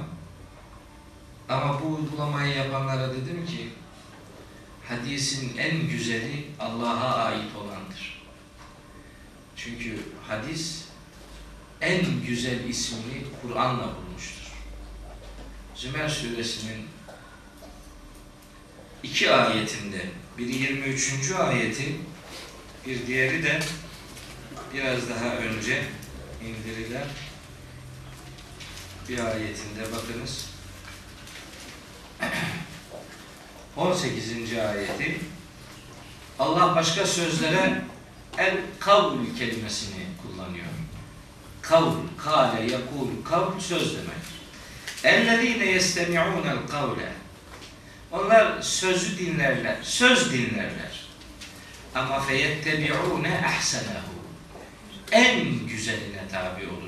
[1.48, 3.68] Ama bu uygulamayı yapanlara dedim ki
[4.88, 8.22] hadisin en güzeli Allah'a ait olandır.
[9.56, 9.98] Çünkü
[10.28, 10.84] hadis
[11.80, 14.52] en güzel ismini Kur'an'la bulmuştur.
[15.74, 16.86] Zümer suresinin
[19.02, 20.06] iki ayetinde
[20.38, 21.32] biri 23.
[21.32, 21.96] ayeti
[22.86, 23.60] bir diğeri de
[24.74, 25.84] biraz daha önce
[26.46, 27.06] indirilen
[29.08, 30.48] bir ayetinde bakınız.
[33.76, 34.52] 18.
[34.52, 35.20] ayeti
[36.38, 37.82] Allah başka sözlere
[38.38, 40.66] el kavl kelimesini kullanıyor.
[41.62, 44.22] Kavl, kale, yakul, kavl söz demek.
[45.04, 47.12] Ellezine yestemi'unel kavle
[48.12, 51.02] onlar sözü dinlerler, söz dinlerler.
[51.94, 54.12] Ama feyettebi'une ahsenahu.
[55.12, 56.81] En güzeline tabi olur.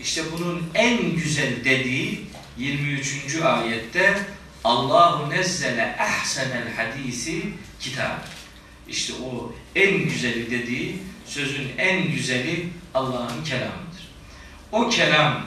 [0.00, 2.26] İşte bunun en güzel dediği
[2.58, 3.36] 23.
[3.42, 4.18] ayette
[4.64, 7.42] Allahu nezzele ahsenel hadisi
[7.80, 8.18] kitab.
[8.88, 14.08] İşte o en güzeli dediği sözün en güzeli Allah'ın kelamıdır.
[14.72, 15.46] O kelam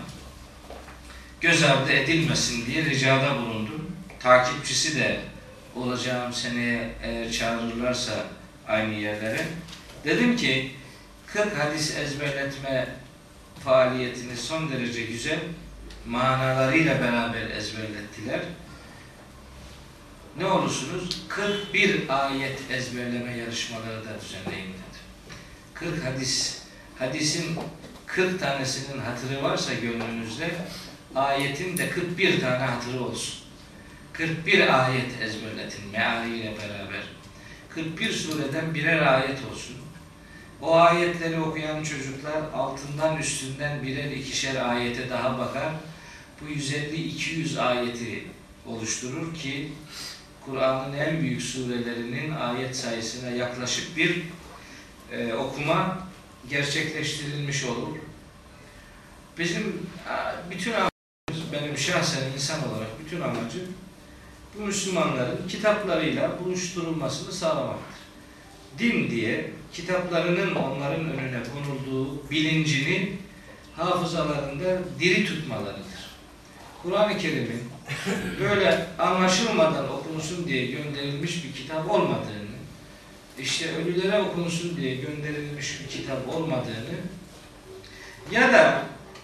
[1.41, 3.91] göz ardı edilmesin diye ricada bulundum.
[4.19, 5.19] Takipçisi de
[5.75, 8.13] olacağım seneye eğer çağırırlarsa
[8.67, 9.47] aynı yerlere.
[10.05, 10.71] Dedim ki
[11.27, 12.87] 40 hadis ezberletme
[13.63, 15.39] faaliyetini son derece güzel
[16.07, 18.39] manalarıyla beraber ezberlettiler.
[20.37, 25.01] Ne olursunuz 41 ayet ezberleme yarışmaları da düzenleyin dedi.
[25.73, 26.61] 40 hadis,
[26.99, 27.59] hadisin
[28.05, 30.51] 40 tanesinin hatırı varsa gönlünüzde
[31.15, 33.41] ayetin de 41 tane hatırı olsun.
[34.13, 37.03] 41 ayet ezberletin mealiyle beraber.
[37.69, 39.80] 41 sureden birer ayet olsun.
[40.61, 45.73] O ayetleri okuyan çocuklar altından üstünden birer ikişer ayete daha bakar.
[46.41, 48.27] Bu 150-200 ayeti
[48.65, 49.71] oluşturur ki
[50.45, 54.23] Kur'an'ın en büyük surelerinin ayet sayısına yaklaşık bir
[55.11, 56.07] e, okuma
[56.49, 57.97] gerçekleştirilmiş olur.
[59.37, 59.87] Bizim
[60.51, 63.73] bütün amacımız, benim şahsen insan olarak bütün amacım
[64.57, 68.01] bu Müslümanların kitaplarıyla buluşturulmasını sağlamaktır.
[68.79, 73.17] Din diye kitaplarının onların önüne konulduğu bilincini
[73.75, 76.01] hafızalarında diri tutmalarıdır.
[76.83, 77.63] Kur'an-ı Kerim'in
[78.39, 82.51] böyle anlaşılmadan okunsun diye gönderilmiş bir kitap olmadığını,
[83.39, 86.97] işte ölülere okunsun diye gönderilmiş bir kitap olmadığını
[88.31, 88.83] ya da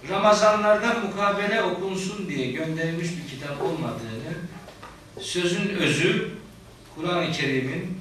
[0.10, 4.34] Ramazanlarda mukabele okunsun diye gönderilmiş bir kitap olmadığını
[5.22, 6.32] sözün özü
[6.96, 7.97] Kur'an-ı Kerim'in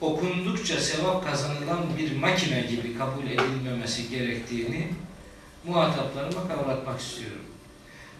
[0.00, 4.88] okundukça sevap kazanılan bir makine gibi kabul edilmemesi gerektiğini
[5.64, 7.42] muhataplarıma kavratmak istiyorum.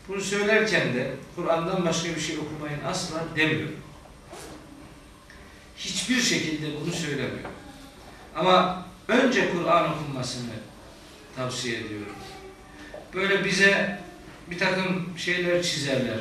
[0.08, 3.76] Bunu söylerken de Kur'an'dan başka bir şey okumayın asla demiyorum.
[5.76, 7.50] Hiçbir şekilde bunu söylemiyorum.
[8.36, 10.52] Ama önce Kur'an okunmasını
[11.36, 12.16] tavsiye ediyorum.
[13.14, 14.00] Böyle bize
[14.50, 16.18] bir takım şeyler çizerler.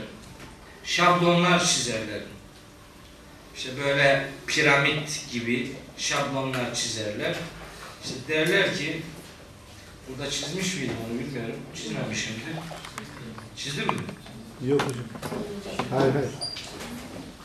[0.84, 2.22] Şablonlar çizerler.
[3.58, 7.36] İşte böyle piramit gibi şablonlar çizerler.
[8.04, 9.02] İşte derler ki
[10.10, 11.56] burada çizmiş miydim onu bilmiyorum.
[11.76, 12.44] Çizmemişimdir.
[13.58, 13.94] Çizdim mi?
[14.68, 15.04] Yok hocam.
[15.90, 16.30] Hayır hayır.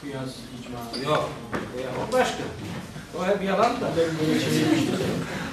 [0.00, 1.10] Kıyas, icma.
[1.10, 1.30] Yok.
[2.08, 2.42] O başka.
[3.18, 3.90] O hep yalan da.
[3.96, 4.96] Ben böyle çevirmiştim.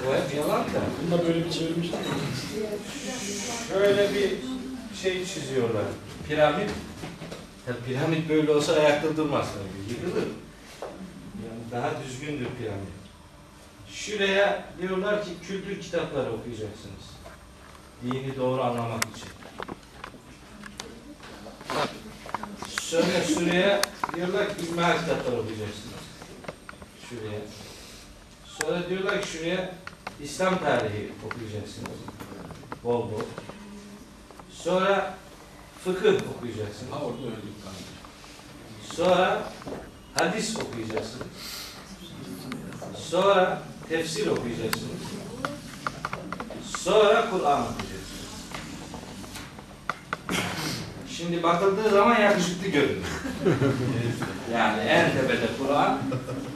[0.10, 0.82] O hep yalan da.
[1.02, 2.00] Bunu da böyle bir çevirmiştim.
[3.70, 4.32] Şöyle bir
[5.02, 5.86] şey çiziyorlar.
[6.28, 6.70] Piramit.
[7.68, 9.94] Ya piramit böyle olsa ayakta durmaz tabii.
[9.94, 10.28] Yıkılır.
[11.72, 12.88] Daha düzgündür piramit.
[13.90, 17.08] Şuraya diyorlar ki kültür kitapları okuyacaksınız.
[18.04, 19.30] Dini doğru anlamak için.
[22.80, 23.82] Sonra şuraya
[24.16, 26.04] diyorlar ki ilmihal kitapları okuyacaksınız.
[27.10, 27.40] Şuraya.
[28.46, 29.74] Sonra diyorlar ki şuraya
[30.22, 31.98] İslam tarihi okuyacaksınız.
[32.84, 33.22] Bol bol.
[34.52, 35.18] Sonra
[35.84, 36.92] fıkıh okuyacaksınız.
[36.92, 37.58] Ha orada öldük
[38.96, 39.44] Sonra
[40.18, 41.28] hadis okuyacaksınız.
[42.98, 45.02] Sonra tefsir okuyacaksınız.
[46.78, 47.98] Sonra Kur'an okuyacaksınız.
[51.10, 53.06] Şimdi bakıldığı zaman yakışıklı görünüyor.
[54.54, 56.00] yani en tepede Kur'an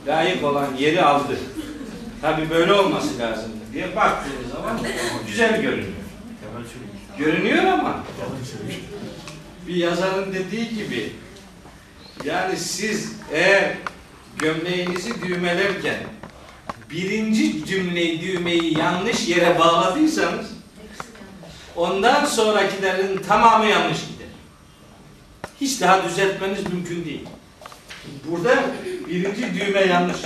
[0.08, 1.38] layık olan yeri aldı.
[2.22, 4.80] Tabi böyle olması lazım diye baktığınız zaman
[5.28, 5.92] güzel görünüyor.
[7.18, 8.04] Görünüyor ama
[9.68, 11.14] bir yazarın dediği gibi
[12.24, 13.74] yani siz eğer
[14.38, 15.98] gömleğinizi düğmelerken
[16.90, 20.46] birinci cümleyi düğmeyi yanlış yere bağladıysanız
[21.76, 24.28] ondan sonrakilerin tamamı yanlış gider.
[25.62, 27.26] Hiç daha düzeltmeniz mümkün değil.
[28.30, 28.64] Burada
[29.08, 30.18] birinci düğme yanlış.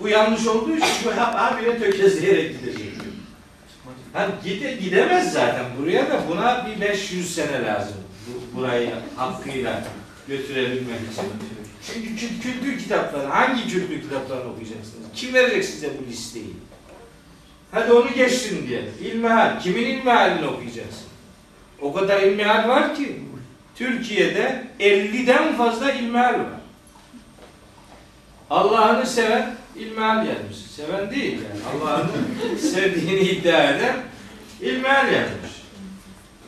[0.00, 2.88] Bu yanlış olduğu için bu habire tökezleyerek gidecek.
[4.12, 5.64] Hani gide, gidemez zaten.
[5.78, 7.96] Buraya da buna bir 500 sene lazım.
[8.26, 9.84] Bu, burayı hakkıyla
[10.28, 11.24] götürebilmek için.
[11.86, 15.06] Çünkü kü- kültür kitapları, hangi kültür kitaplarını okuyacaksınız?
[15.14, 16.56] Kim verecek size bu listeyi?
[17.72, 18.92] Hadi onu geçsin diyelim.
[19.00, 19.60] İlmihal.
[19.60, 21.06] Kimin ilmihalini okuyacaksın?
[21.80, 23.20] O kadar ilmihal var ki
[23.76, 26.58] Türkiye'de 50'den fazla ilmihal var.
[28.50, 30.56] Allah'ını seven ilmihal yazmış.
[30.76, 31.82] Seven değil yani.
[31.84, 33.96] Allah'ını sevdiğini iddia eden
[34.60, 35.50] ilmihal yazmış.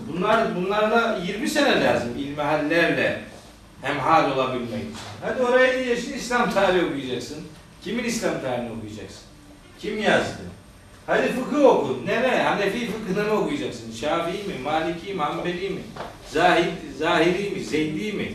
[0.01, 3.21] Bunlar bunlarla 20 sene lazım ilmihallerle
[3.83, 4.95] hemhal olabilmek için.
[5.23, 7.39] Hadi oraya diyeceksin İslam tarihi okuyacaksın.
[7.85, 9.23] Kimin İslam tarihini okuyacaksın?
[9.79, 10.43] Kim yazdı?
[11.07, 11.99] Hadi fıkıh oku.
[12.07, 12.43] Ne ne?
[12.43, 13.93] Hanefi fıkhını mı okuyacaksın?
[13.93, 14.55] Şafii mi?
[14.65, 15.23] Maliki mi?
[15.23, 15.81] Hanbeli mi?
[16.33, 17.65] Zahid, Zahiri mi?
[17.65, 18.33] Zeydi mi?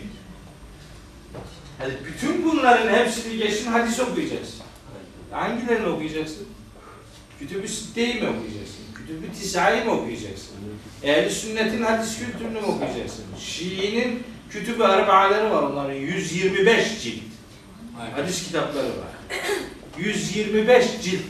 [1.78, 4.62] Hadi bütün bunların hepsini geçin hadis okuyacaksın.
[5.32, 6.48] Hangilerini okuyacaksın?
[7.40, 8.84] Kütüb-ü Sitte'yi mi okuyacaksın?
[8.96, 10.56] Kütüb-ü Tisa'yı mı okuyacaksın?
[11.04, 13.26] Ehl-i Sünnet'in hadis kültürünü mü okuyacaksın?
[13.40, 17.24] Şii'nin Kütüb-ü Arba'aları var onların 125 cilt.
[18.16, 19.16] Hadis kitapları var.
[19.98, 21.22] 125 cilt.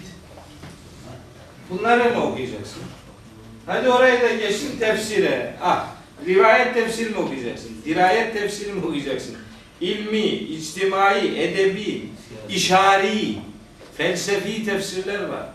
[1.70, 2.82] Bunları mı okuyacaksın?
[3.66, 5.56] Hadi oraya da geçin tefsire.
[5.62, 5.88] Ah,
[6.26, 7.72] rivayet tefsiri mi okuyacaksın?
[7.86, 9.36] Dirayet tefsiri mi okuyacaksın?
[9.82, 12.10] İlmi, içtimai, edebi,
[12.50, 13.36] işari,
[13.98, 15.50] felsefi tefsirler var.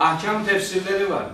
[0.00, 1.26] Ahkam tefsirleri var.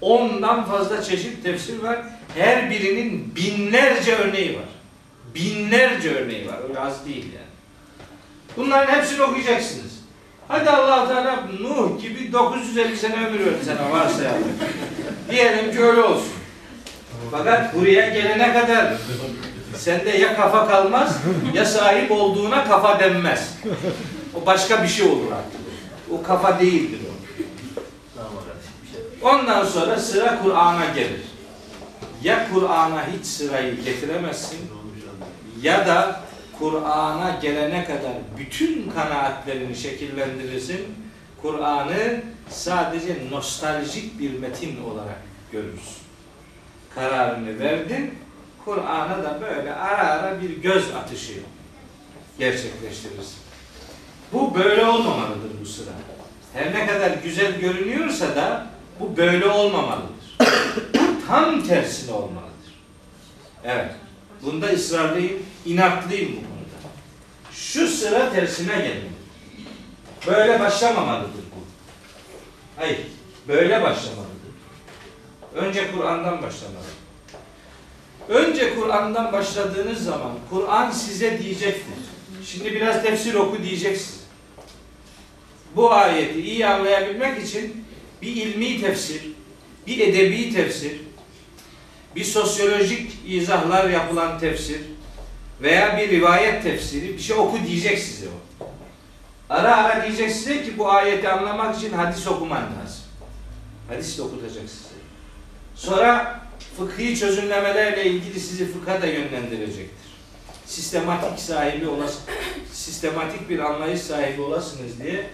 [0.00, 1.98] Ondan fazla çeşit tefsir var.
[2.34, 4.64] Her birinin binlerce örneği var.
[5.34, 6.56] Binlerce örneği var.
[6.68, 7.46] Öyle az değil yani.
[8.56, 9.92] Bunların hepsini okuyacaksınız.
[10.48, 14.44] Hadi allah Teala Nuh gibi 950 sene ömür verdi sana varsa yani.
[15.30, 16.32] Diyelim ki öyle olsun.
[17.30, 18.94] Fakat buraya gelene kadar
[19.76, 21.16] sende ya kafa kalmaz
[21.54, 23.54] ya sahip olduğuna kafa denmez.
[24.34, 25.60] O başka bir şey olur artık.
[26.10, 27.12] O kafa değildir o.
[29.28, 31.22] Ondan sonra sıra Kur'an'a gelir.
[32.22, 34.58] Ya Kur'an'a hiç sırayı getiremezsin
[35.62, 36.20] ya da
[36.58, 40.80] Kur'an'a gelene kadar bütün kanaatlerini şekillendirirsin.
[41.42, 46.02] Kur'an'ı sadece nostaljik bir metin olarak görürsün.
[46.94, 48.14] Kararını verdin.
[48.64, 51.32] Kur'an'a da böyle ara ara bir göz atışı
[52.38, 53.38] gerçekleştirirsin.
[54.32, 55.90] Bu böyle olmamalıdır bu sıra.
[56.54, 58.66] Her ne kadar güzel görünüyorsa da
[59.00, 60.38] bu böyle olmamalıdır.
[60.94, 62.52] Bu tam tersine olmalıdır.
[63.64, 63.94] Evet.
[64.42, 66.94] Bunda ısrarlıyım, inatlıyım bu konuda.
[67.52, 69.12] Şu sıra tersine gelmelidir.
[70.26, 71.64] Böyle başlamamalıdır bu.
[72.76, 73.00] Hayır,
[73.48, 74.32] böyle başlamalıdır.
[75.54, 76.84] Önce Kur'an'dan başlamalı.
[78.28, 81.94] Önce Kur'an'dan başladığınız zaman Kur'an size diyecektir.
[82.46, 84.14] Şimdi biraz tefsir oku diyeceksin.
[85.76, 87.84] Bu ayeti iyi anlayabilmek için
[88.22, 89.22] bir ilmi tefsir,
[89.86, 91.00] bir edebi tefsir,
[92.16, 94.80] bir sosyolojik izahlar yapılan tefsir
[95.62, 98.66] veya bir rivayet tefsiri bir şey oku diyecek size o.
[99.50, 103.04] Ara ara diyecek size ki bu ayeti anlamak için hadis okuman lazım.
[103.88, 104.94] Hadis de okutacak size.
[105.74, 106.40] Sonra
[106.78, 110.12] fıkhi çözümlemelerle ilgili sizi fıkha da yönlendirecektir.
[110.66, 112.22] Sistematik sahibi olasın,
[112.72, 115.30] sistematik bir anlayış sahibi olasınız diye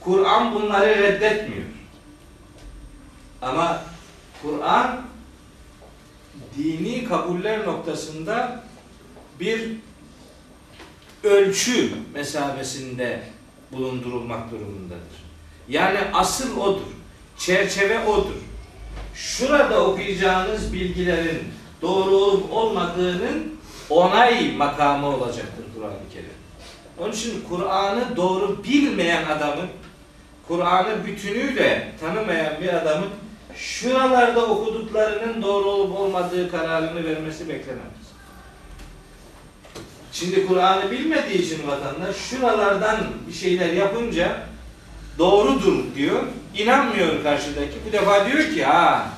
[0.00, 1.64] Kur'an bunları reddetmiyor.
[3.42, 3.82] Ama
[4.42, 5.02] Kur'an
[6.58, 8.65] dini kabuller noktasında
[9.40, 9.70] bir
[11.24, 13.22] ölçü mesabesinde
[13.72, 15.26] bulundurulmak durumundadır.
[15.68, 16.86] Yani asıl odur.
[17.38, 18.36] Çerçeve odur.
[19.14, 21.42] Şurada okuyacağınız bilgilerin
[21.82, 23.58] doğru olup olmadığının
[23.90, 26.30] onay makamı olacaktır Kur'an-ı Kerim.
[26.98, 29.68] Onun için Kur'an'ı doğru bilmeyen adamın,
[30.48, 33.08] Kur'an'ı bütünüyle tanımayan bir adamın
[33.54, 37.95] şuralarda okuduklarının doğru olup olmadığı kararını vermesi beklenemez.
[40.18, 42.98] Şimdi Kur'an'ı bilmediği için vatandaş şuralardan
[43.28, 44.42] bir şeyler yapınca
[45.18, 46.22] doğrudur diyor.
[46.54, 47.74] İnanmıyor karşıdaki.
[47.88, 49.08] Bu defa diyor ki ha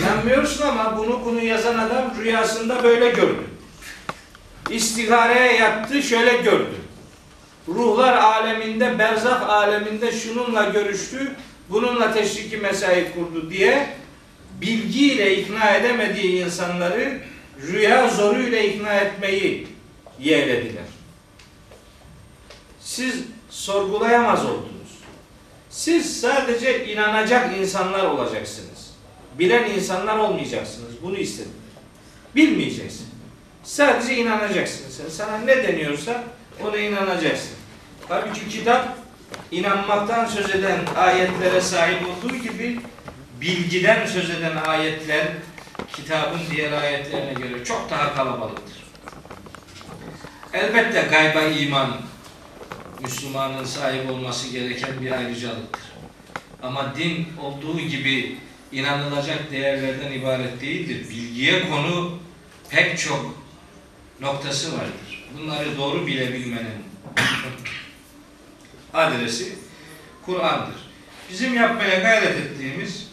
[0.00, 3.44] inanmıyorsun ama bunu bunu yazan adam rüyasında böyle gördü.
[4.70, 6.74] İstihareye yattı şöyle gördü.
[7.68, 11.32] Ruhlar aleminde, berzah aleminde şununla görüştü,
[11.70, 13.96] bununla teşriki mesai kurdu diye
[14.60, 17.20] bilgiyle ikna edemediği insanları
[17.72, 19.79] rüya zoruyla ikna etmeyi
[20.20, 20.84] yeğlediler.
[22.80, 23.14] Siz
[23.50, 24.98] sorgulayamaz oldunuz.
[25.70, 28.90] Siz sadece inanacak insanlar olacaksınız.
[29.38, 31.02] Bilen insanlar olmayacaksınız.
[31.02, 31.52] Bunu istedim.
[32.36, 33.06] Bilmeyeceksin.
[33.62, 35.08] Sadece inanacaksın sen.
[35.08, 36.24] Sana ne deniyorsa
[36.64, 37.50] ona inanacaksın.
[38.08, 38.96] Halbuki kitap
[39.50, 42.80] inanmaktan söz eden ayetlere sahip olduğu gibi
[43.40, 45.26] bilgiden söz eden ayetler
[45.92, 48.79] kitabın diğer ayetlerine göre çok daha kalabalıktır.
[50.52, 51.96] Elbette gayba iman
[53.02, 55.82] Müslümanın sahip olması gereken bir ayrıcalıktır.
[56.62, 58.36] Ama din olduğu gibi
[58.72, 61.10] inanılacak değerlerden ibaret değildir.
[61.10, 62.18] Bilgiye konu
[62.70, 63.34] pek çok
[64.20, 65.28] noktası vardır.
[65.38, 66.84] Bunları doğru bilebilmenin
[68.94, 69.58] adresi
[70.26, 70.90] Kur'an'dır.
[71.30, 73.10] Bizim yapmaya gayret ettiğimiz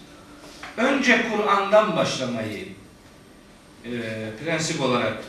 [0.78, 2.68] önce Kur'an'dan başlamayı
[3.86, 3.92] e,
[4.44, 5.24] prensip olarak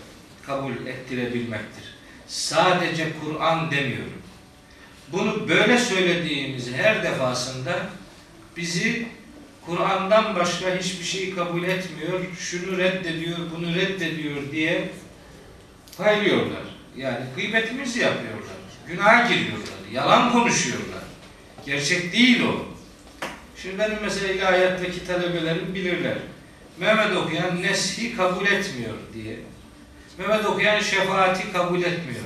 [0.47, 1.88] kabul ettirebilmektir.
[2.29, 4.23] Sadece Kur'an demiyorum.
[5.13, 7.73] Bunu böyle söylediğimiz her defasında
[8.57, 9.07] bizi
[9.67, 14.89] Kur'an'dan başka hiçbir şeyi kabul etmiyor, şunu reddediyor, bunu reddediyor diye
[15.99, 16.63] paylıyorlar.
[16.97, 18.57] Yani gıybetimizi yapıyorlar.
[18.87, 19.79] Günaha giriyorlar.
[19.93, 21.03] Yalan konuşuyorlar.
[21.67, 22.67] Gerçek değil o.
[23.63, 26.19] Şimdi benim mesela ilahiyattaki talebelerim bilirler.
[26.79, 29.37] Mehmet okuyan neshi kabul etmiyor diye.
[30.19, 32.25] Mehmet okuyan şefaati kabul etmiyor.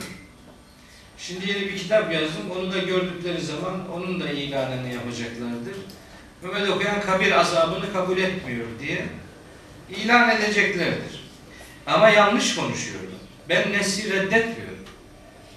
[1.19, 2.51] Şimdi yeni bir kitap yazdım.
[2.51, 5.77] Onu da gördükleri zaman onun da ilanını yapacaklardır.
[6.43, 9.07] Mehmet okuyan kabir azabını kabul etmiyor diye
[9.91, 11.25] ilan edeceklerdir.
[11.87, 13.21] Ama yanlış konuşuyorlar.
[13.49, 14.85] Ben nesli reddetmiyorum.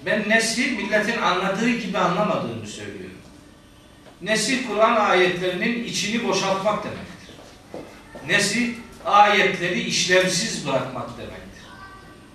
[0.06, 3.16] Ben nesli milletin anladığı gibi anlamadığını söylüyorum.
[4.22, 7.34] Nesil Kur'an ayetlerinin içini boşaltmak demektir.
[8.26, 8.74] Nesil
[9.04, 11.45] ayetleri işlevsiz bırakmak demektir.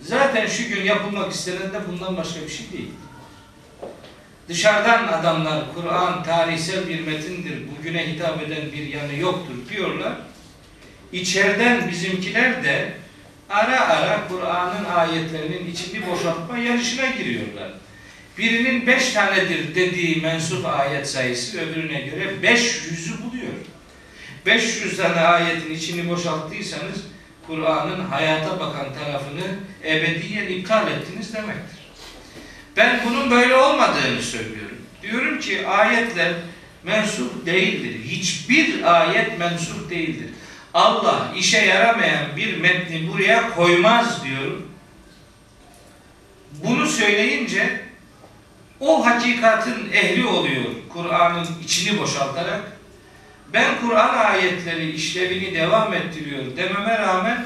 [0.01, 2.91] Zaten şu gün yapılmak istenen de bundan başka bir şey değil.
[4.49, 10.13] Dışarıdan adamlar Kur'an tarihsel bir metindir, bugüne hitap eden bir yanı yoktur diyorlar.
[11.11, 12.93] İçeriden bizimkiler de
[13.49, 17.71] ara ara Kur'an'ın ayetlerinin içini boşaltma yarışına giriyorlar.
[18.37, 23.53] Birinin beş tanedir dediği mensup ayet sayısı öbürüne göre 500'ü buluyor.
[24.45, 26.97] 500 tane ayetin içini boşalttıysanız
[27.47, 31.79] Kur'an'ın hayata bakan tarafını ebediyen iptal ettiniz demektir.
[32.77, 34.77] Ben bunun böyle olmadığını söylüyorum.
[35.01, 36.33] Diyorum ki ayetler
[36.83, 38.03] mensup değildir.
[38.03, 40.29] Hiçbir ayet mensup değildir.
[40.73, 44.67] Allah işe yaramayan bir metni buraya koymaz diyorum.
[46.63, 47.81] Bunu söyleyince
[48.79, 52.80] o hakikatin ehli oluyor Kur'an'ın içini boşaltarak.
[53.53, 57.45] Ben Kur'an ayetleri işlevini devam ettiriyor dememe rağmen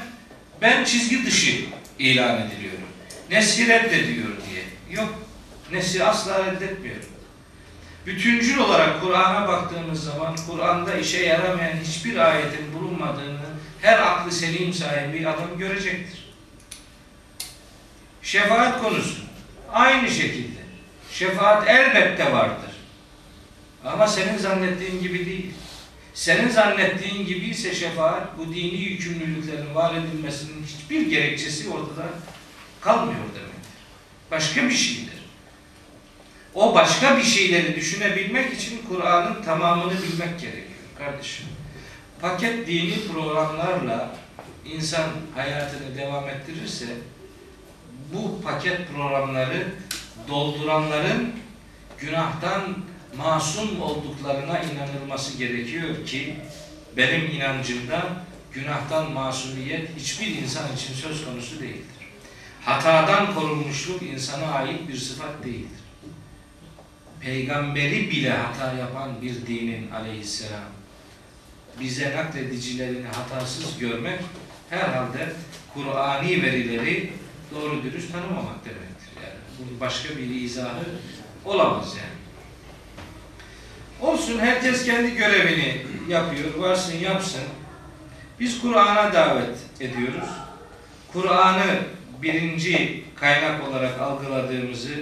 [0.62, 1.64] ben çizgi dışı
[1.98, 2.88] ilan ediliyorum.
[3.30, 4.64] Nesli reddediyor diye.
[4.90, 5.14] Yok.
[5.72, 6.96] Nesli asla reddetmiyor.
[8.06, 13.46] Bütüncül olarak Kur'an'a baktığımız zaman Kur'an'da işe yaramayan hiçbir ayetin bulunmadığını
[13.82, 16.26] her aklı selim sahibi adam görecektir.
[18.22, 19.22] Şefaat konusu
[19.72, 20.60] aynı şekilde.
[21.12, 22.70] Şefaat elbette vardır.
[23.84, 25.54] Ama senin zannettiğin gibi değil.
[26.16, 32.08] Senin zannettiğin gibi ise şefaat bu dini yükümlülüklerin var edilmesinin hiçbir gerekçesi ortada
[32.80, 33.72] kalmıyor demektir.
[34.30, 35.14] Başka bir şeydir.
[36.54, 41.46] O başka bir şeyleri düşünebilmek için Kur'an'ın tamamını bilmek gerekiyor kardeşim.
[42.20, 44.16] Paket dini programlarla
[44.64, 46.86] insan hayatını devam ettirirse
[48.12, 49.66] bu paket programları
[50.28, 51.32] dolduranların
[51.98, 52.76] günahtan
[53.18, 56.36] masum olduklarına inanılması gerekiyor ki
[56.96, 61.96] benim inancımda günahtan masumiyet hiçbir insan için söz konusu değildir.
[62.64, 65.80] Hatadan korunmuşluk insana ait bir sıfat değildir.
[67.20, 70.76] Peygamberi bile hata yapan bir dinin aleyhisselam
[71.80, 74.20] bize nakledicilerini hatasız görmek
[74.70, 75.32] herhalde
[75.74, 77.12] Kur'ani verileri
[77.54, 79.08] doğru dürüst tanımamak demektir.
[79.24, 80.84] Yani bunun başka bir izahı
[81.44, 82.25] olamaz yani.
[84.00, 87.42] Olsun herkes kendi görevini yapıyor, varsın yapsın.
[88.40, 90.28] Biz Kur'an'a davet ediyoruz.
[91.12, 91.78] Kur'an'ı
[92.22, 94.94] birinci kaynak olarak algıladığımızı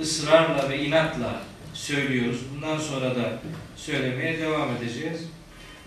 [0.00, 1.40] ısrarla ve inatla
[1.74, 2.40] söylüyoruz.
[2.54, 3.38] Bundan sonra da
[3.76, 5.20] söylemeye devam edeceğiz.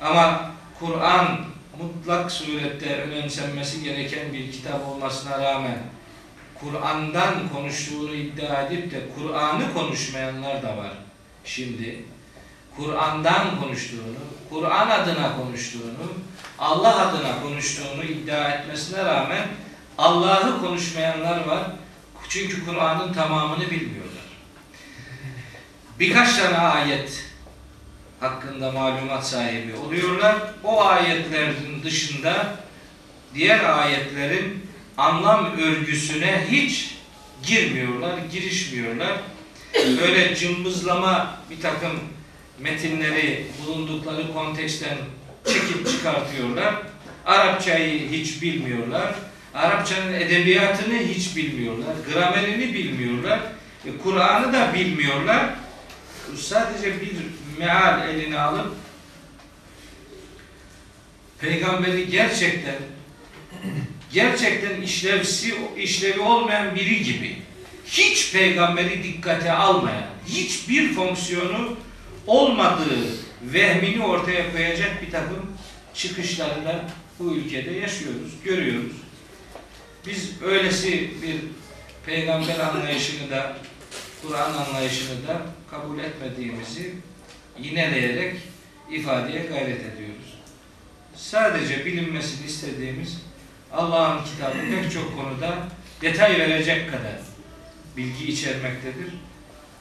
[0.02, 1.46] Ama Kur'an
[1.82, 5.78] mutlak surette önemsenmesi gereken bir kitap olmasına rağmen
[6.60, 10.92] Kur'an'dan konuştuğunu iddia edip de Kur'an'ı konuşmayanlar da var
[11.44, 12.15] şimdi.
[12.78, 14.18] Kur'an'dan konuştuğunu,
[14.50, 16.14] Kur'an adına konuştuğunu,
[16.60, 19.48] Allah adına konuştuğunu iddia etmesine rağmen
[19.98, 21.64] Allah'ı konuşmayanlar var.
[22.30, 24.26] Çünkü Kur'an'ın tamamını bilmiyorlar.
[26.00, 27.26] Birkaç tane ayet
[28.20, 30.36] hakkında malumat sahibi oluyorlar.
[30.64, 32.56] O ayetlerin dışında
[33.34, 34.68] diğer ayetlerin
[34.98, 36.96] anlam örgüsüne hiç
[37.44, 39.20] girmiyorlar, girişmiyorlar.
[39.76, 41.92] Böyle cımbızlama bir takım
[42.60, 44.98] metinleri bulundukları konteksten
[45.46, 46.76] çekip çıkartıyorlar.
[47.26, 49.16] Arapçayı hiç bilmiyorlar.
[49.54, 51.96] Arapçanın edebiyatını hiç bilmiyorlar.
[52.14, 53.40] Gramerini bilmiyorlar.
[53.86, 55.50] E, Kur'an'ı da bilmiyorlar.
[56.38, 57.16] Sadece bir
[57.60, 58.74] meal eline alıp
[61.42, 62.76] peygamberi gerçekten
[64.14, 67.36] gerçekten işlevsi işlevi olmayan biri gibi
[67.88, 71.78] hiç peygamberi dikkate almayan, hiçbir fonksiyonu
[72.28, 73.00] olmadığı
[73.42, 75.58] vehmini ortaya koyacak bir takım
[75.94, 76.86] çıkışları da
[77.20, 78.96] bu ülkede yaşıyoruz, görüyoruz.
[80.08, 81.36] Biz öylesi bir
[82.06, 83.58] peygamber anlayışını da
[84.22, 86.94] Kur'an anlayışını da kabul etmediğimizi
[87.60, 88.36] yineleyerek
[88.92, 90.40] ifadeye gayret ediyoruz.
[91.16, 93.22] Sadece bilinmesini istediğimiz
[93.74, 95.58] Allah'ın kitabı pek çok konuda
[96.02, 97.20] detay verecek kadar
[97.98, 99.14] bilgi içermektedir.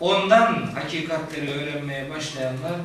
[0.00, 2.80] Ondan hakikatleri öğrenmeye başlayanlar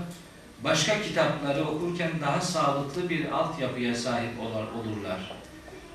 [0.64, 5.32] başka kitapları okurken daha sağlıklı bir altyapıya sahip olurlar.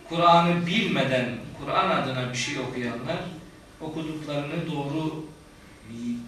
[0.09, 1.29] Kur'an'ı bilmeden
[1.61, 3.19] Kur'an adına bir şey okuyanlar
[3.81, 5.25] okuduklarını doğru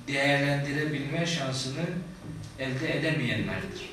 [0.08, 1.82] değerlendirebilme şansını
[2.58, 3.90] elde edemeyenlerdir.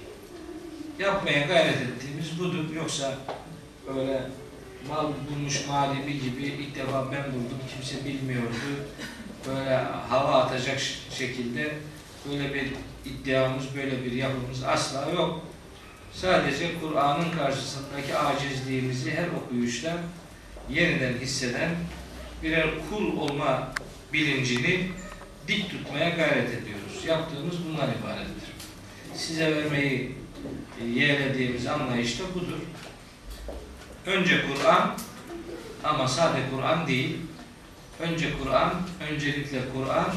[1.00, 2.76] Yapmaya gayret ettiğimiz budur.
[2.76, 3.18] Yoksa
[3.98, 4.22] öyle
[4.90, 8.56] mal bulmuş malibi gibi ilk defa ben buldum kimse bilmiyordu.
[9.48, 9.76] Böyle
[10.10, 10.80] hava atacak
[11.18, 11.74] şekilde
[12.30, 12.68] böyle bir
[13.06, 15.46] iddiamız, böyle bir yapımız asla yok.
[16.14, 19.98] Sadece Kur'an'ın karşısındaki acizliğimizi her okuyuşta
[20.70, 21.70] yeniden hisseden
[22.44, 23.74] birer kul olma
[24.14, 24.90] bilincini
[25.48, 27.06] dik tutmaya gayret ediyoruz.
[27.08, 28.50] Yaptığımız bunlar ibarettir.
[29.16, 30.16] Size vermeyi
[30.82, 32.58] e, yeğlediğimiz anlayış da budur.
[34.06, 34.98] Önce Kur'an
[35.84, 37.18] ama sade Kur'an değil.
[38.04, 38.74] Önce Kur'an,
[39.12, 40.14] öncelikle Kur'an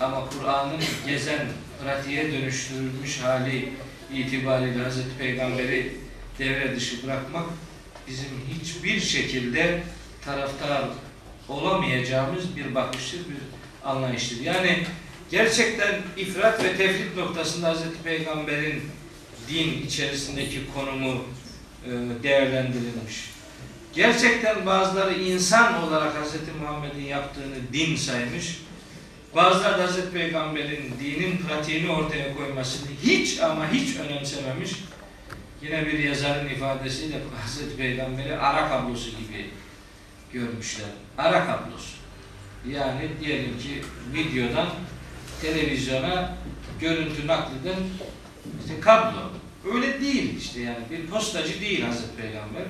[0.00, 1.46] ama Kur'an'ın gezen,
[1.82, 3.72] pratiğe dönüştürülmüş hali
[4.14, 5.96] itibariyle Hazreti Peygamber'i
[6.38, 7.44] devre dışı bırakmak
[8.08, 9.82] bizim hiçbir şekilde
[10.24, 10.84] taraftar
[11.48, 13.36] olamayacağımız bir bakıştır, bir
[13.88, 14.40] anlayıştır.
[14.40, 14.86] Yani
[15.30, 18.82] gerçekten ifrat ve tefrit noktasında Hazreti Peygamber'in
[19.48, 21.24] din içerisindeki konumu
[21.86, 21.90] e,
[22.22, 23.33] değerlendirilmiş.
[23.94, 26.34] Gerçekten bazıları insan olarak Hz.
[26.62, 28.60] Muhammed'in yaptığını din saymış.
[29.34, 30.10] Bazıları da Hz.
[30.12, 34.70] Peygamber'in dinin pratiğini ortaya koymasını hiç ama hiç önemsememiş.
[35.62, 37.76] Yine bir yazarın ifadesiyle Hz.
[37.76, 39.50] Peygamber'i ara kablosu gibi
[40.32, 40.88] görmüşler.
[41.18, 41.94] Ara kablosu.
[42.68, 43.82] Yani diyelim ki
[44.12, 44.68] videodan
[45.42, 46.36] televizyona
[46.80, 47.78] görüntü nakleden
[48.64, 49.18] işte kablo.
[49.74, 50.84] Öyle değil işte yani.
[50.90, 52.62] Bir postacı değil Hazreti Peygamber.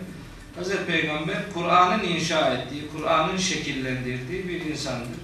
[0.56, 5.18] Hazreti Peygamber Kur'an'ın inşa ettiği, Kur'an'ın şekillendirdiği bir insandır.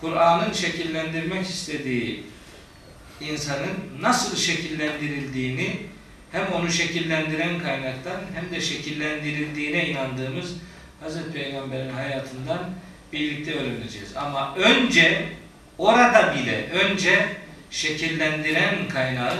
[0.00, 2.24] Kur'an'ın şekillendirmek istediği
[3.20, 5.76] insanın nasıl şekillendirildiğini
[6.32, 10.54] hem onu şekillendiren kaynaktan hem de şekillendirildiğine inandığımız
[11.00, 12.70] Hazreti Peygamber'in hayatından
[13.12, 14.16] birlikte öğreneceğiz.
[14.16, 15.28] Ama önce
[15.78, 17.36] orada bile önce
[17.70, 19.36] şekillendiren kaynağı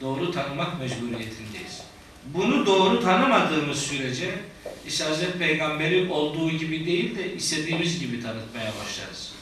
[0.00, 1.82] doğru tanımak mecburiyetindeyiz.
[2.26, 4.30] Bunu doğru tanımadığımız sürece
[4.88, 9.32] işte Hazreti Peygamber'i olduğu gibi değil de istediğimiz gibi tanıtmaya başlarız.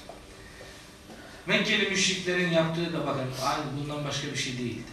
[1.47, 4.93] Mekkeli müşriklerin yaptığı da bakın aynı bundan başka bir şey değildi.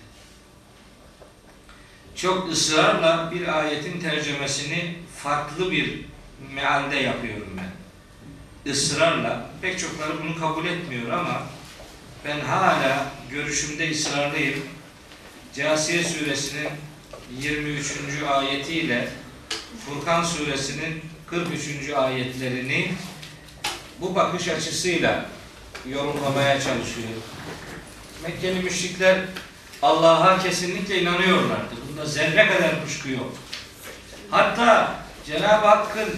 [2.16, 6.06] Çok ısrarla bir ayetin tercümesini farklı bir
[6.54, 7.70] mealde yapıyorum ben.
[8.72, 11.44] Israrla, pek çokları bunu kabul etmiyor ama
[12.26, 14.60] ben hala görüşümde ısrarlıyım.
[15.56, 16.70] Câsiye suresinin
[17.40, 17.92] 23.
[18.28, 19.10] ayetiyle
[19.86, 21.90] Furkan suresinin 43.
[21.90, 22.92] ayetlerini
[24.02, 25.26] bu bakış açısıyla
[25.90, 27.24] yorumlamaya çalışıyorum.
[28.24, 29.18] Mekkeli müşrikler
[29.82, 31.76] Allah'a kesinlikle inanıyorlardı.
[31.90, 33.34] Bunda zerre kadar kuşku yok.
[34.30, 34.96] Hatta
[35.26, 36.10] Cenab-ı Hakk'ın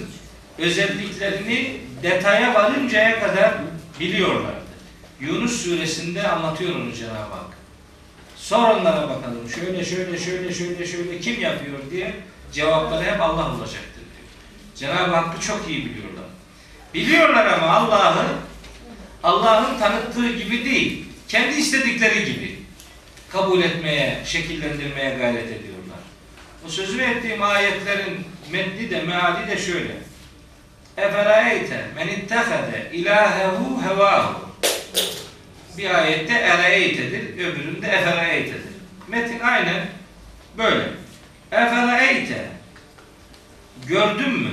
[0.57, 3.53] özelliklerini detaya varıncaya kadar
[3.99, 4.61] biliyorlardı.
[5.19, 7.57] Yunus suresinde anlatıyor onu Cenab-ı Hak.
[8.35, 9.49] Sor onlara bakalım.
[9.55, 12.15] Şöyle şöyle şöyle şöyle şöyle kim yapıyor diye
[12.53, 14.27] cevapları hep Allah olacaktır diyor.
[14.75, 16.23] Cenab-ı Hakk'ı çok iyi biliyorlar.
[16.93, 18.25] Biliyorlar ama Allah'ı
[19.23, 22.59] Allah'ın tanıttığı gibi değil, kendi istedikleri gibi
[23.31, 25.99] kabul etmeye, şekillendirmeye gayret ediyorlar.
[26.65, 29.93] O sözünü ettiğim ayetlerin metni de meali de şöyle.
[30.97, 34.51] Eferayte men ittehade ilahehu hevahu
[35.77, 38.71] bir ayette ereytedir, öbüründe efereytedir.
[39.07, 39.87] Metin aynen
[40.57, 41.00] böyle.
[41.51, 42.49] Efereyte
[43.87, 44.51] gördün mü?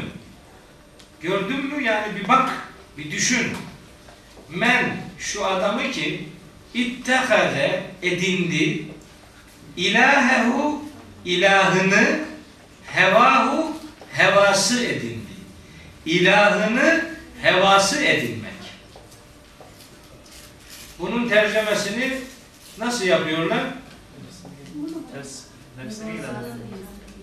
[1.21, 1.83] Gördün mü?
[1.83, 2.51] Yani bir bak,
[2.99, 3.53] bir düşün.
[4.49, 6.29] Men şu adamı ki
[6.75, 8.85] ittehade edindi
[9.77, 10.85] ilahehu
[11.25, 12.21] ilahını
[12.87, 13.77] hevahu
[14.13, 15.19] hevası edindi.
[16.07, 17.05] İlahını
[17.43, 18.53] hevası edinmek.
[20.99, 22.13] Bunun tercümesini
[22.79, 23.65] nasıl yapıyorlar?
[25.85, 26.35] Nefsine ilan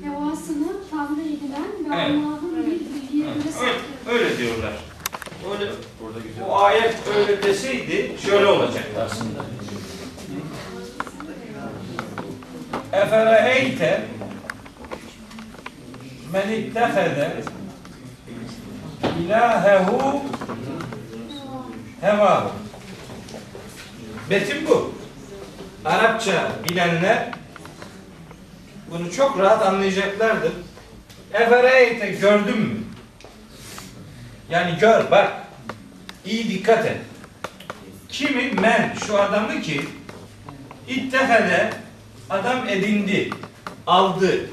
[0.06, 2.26] Hevasını tabir edilen ve Evet.
[2.26, 3.36] Allah'ın bir bilgiye göre
[4.08, 4.74] Öyle, öyle diyorlar.
[5.52, 6.44] Öyle, Burada güzel.
[6.50, 9.46] o ayet öyle deseydi şöyle olacaktı aslında.
[12.94, 14.06] Efereyte
[16.34, 17.44] men ittehede
[19.26, 20.22] ilahehu
[22.02, 22.52] hevahu.
[24.30, 24.94] Metin bu.
[25.86, 27.32] Arapça bilenler
[28.92, 30.52] bunu çok rahat anlayacaklardır.
[31.34, 32.76] Efereyte gördün mü?
[34.50, 35.34] Yani gör bak.
[36.26, 36.98] İyi dikkat et.
[38.10, 39.82] Kimi men şu adamı ki
[40.88, 41.70] ittehede
[42.30, 43.30] adam edindi,
[43.88, 44.50] aldı,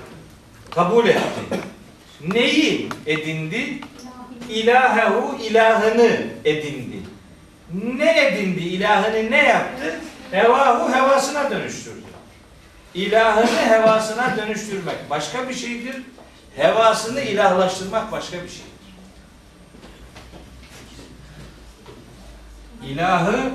[0.71, 1.61] kabul etti.
[2.33, 3.81] Neyi edindi?
[4.49, 6.97] İlahehu ilahını edindi.
[7.97, 8.61] Ne edindi?
[8.61, 10.01] İlahını ne yaptı?
[10.31, 12.12] Hevahu hevasına dönüştürdü.
[12.95, 16.03] İlahını hevasına dönüştürmek başka bir şeydir.
[16.57, 18.73] Hevasını ilahlaştırmak başka bir şeydir.
[22.87, 23.53] İlahı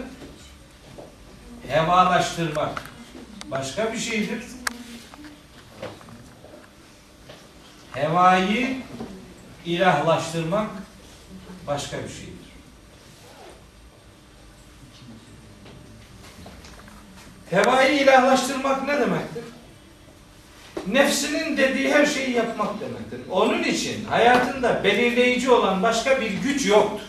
[1.67, 2.81] hevalaştırmak
[3.51, 4.43] başka bir şeydir.
[7.93, 8.77] Hevayı
[9.65, 10.69] ilahlaştırmak
[11.67, 12.36] başka bir şeydir.
[17.49, 19.43] Hevayı ilahlaştırmak ne demektir?
[20.87, 23.19] Nefsinin dediği her şeyi yapmak demektir.
[23.29, 27.05] Onun için hayatında belirleyici olan başka bir güç yoktur.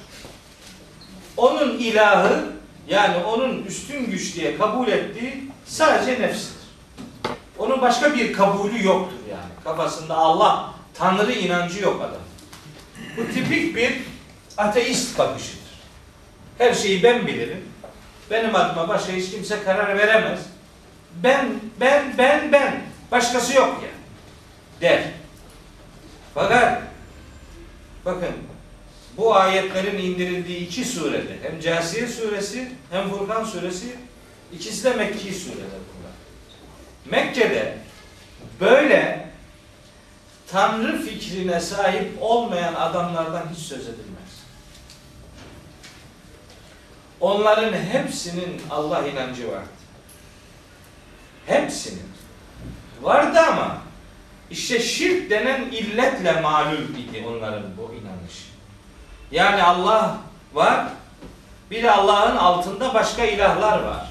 [1.36, 2.44] Onun ilahı
[2.88, 6.58] yani onun üstün güç diye kabul ettiği sadece nefsidir.
[7.58, 9.64] Onun başka bir kabulü yoktur yani.
[9.64, 12.20] Kafasında Allah, Tanrı inancı yok adam.
[13.16, 13.92] Bu tipik bir
[14.56, 15.58] ateist bakışıdır.
[16.58, 17.64] Her şeyi ben bilirim.
[18.30, 20.40] Benim adıma başka hiç kimse karar veremez.
[21.22, 21.48] Ben,
[21.80, 22.82] ben, ben, ben.
[23.10, 23.98] Başkası yok yani.
[24.80, 25.02] Der.
[26.34, 26.82] Fakat
[28.04, 28.32] bakın
[29.16, 33.96] bu ayetlerin indirildiği iki surede hem Câsiye suresi hem Furkan suresi
[34.52, 36.12] ikisi de Mekki sureler bunlar.
[37.04, 37.78] Mekke'de
[38.60, 39.28] böyle
[40.50, 44.17] Tanrı fikrine sahip olmayan adamlardan hiç söz edilmez.
[47.20, 49.68] Onların hepsinin Allah inancı vardı.
[51.46, 52.08] Hepsinin.
[53.02, 53.78] Vardı ama
[54.50, 58.44] işte şirk denen illetle malul idi onların bu inanışı.
[59.30, 60.16] Yani Allah
[60.54, 60.86] var,
[61.70, 64.06] bir de Allah'ın altında başka ilahlar var.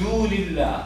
[0.00, 0.80] Dûlillah,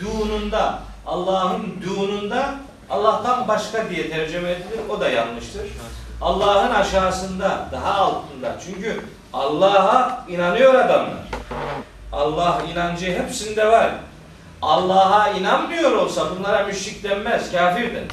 [0.00, 2.54] dununda, Allah'ın dununda
[2.90, 4.80] Allah'tan başka diye tercüme edilir.
[4.88, 5.70] O da yanlıştır.
[6.20, 8.56] Allah'ın aşağısında, daha altında.
[8.64, 9.02] Çünkü
[9.36, 11.26] Allah'a inanıyor adamlar.
[12.12, 13.90] Allah inancı hepsinde var.
[14.62, 18.10] Allah'a inanmıyor olsa bunlara müşrik denmez, kafir denir.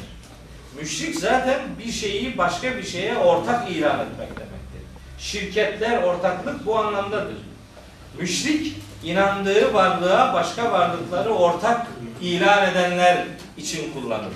[0.80, 4.82] Müşrik zaten bir şeyi başka bir şeye ortak ilan etmek demektir.
[5.18, 7.36] Şirketler, ortaklık bu anlamdadır.
[8.18, 11.86] Müşrik inandığı varlığa başka varlıkları ortak
[12.20, 13.24] ilan edenler
[13.56, 14.32] için kullanılır.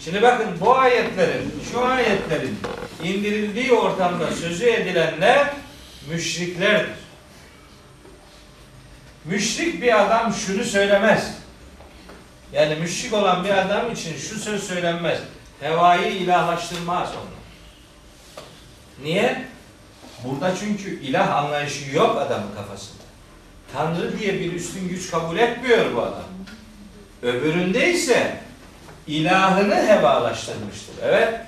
[0.00, 2.58] Şimdi bakın bu ayetlerin, şu ayetlerin
[3.04, 5.62] indirildiği ortamda sözü edilenler
[6.10, 7.02] müşriklerdir.
[9.24, 11.34] Müşrik bir adam şunu söylemez.
[12.52, 15.18] Yani müşrik olan bir adam için şu söz söylenmez.
[15.60, 17.42] Hevayı ilahlaştırmaz onu.
[19.04, 19.44] Niye?
[20.24, 23.02] Burada çünkü ilah anlayışı yok adamın kafasında.
[23.72, 26.24] Tanrı diye bir üstün güç kabul etmiyor bu adam.
[27.22, 28.40] Öbüründe ise
[29.06, 30.94] ilahını hevalaştırmıştır.
[31.02, 31.40] Evet.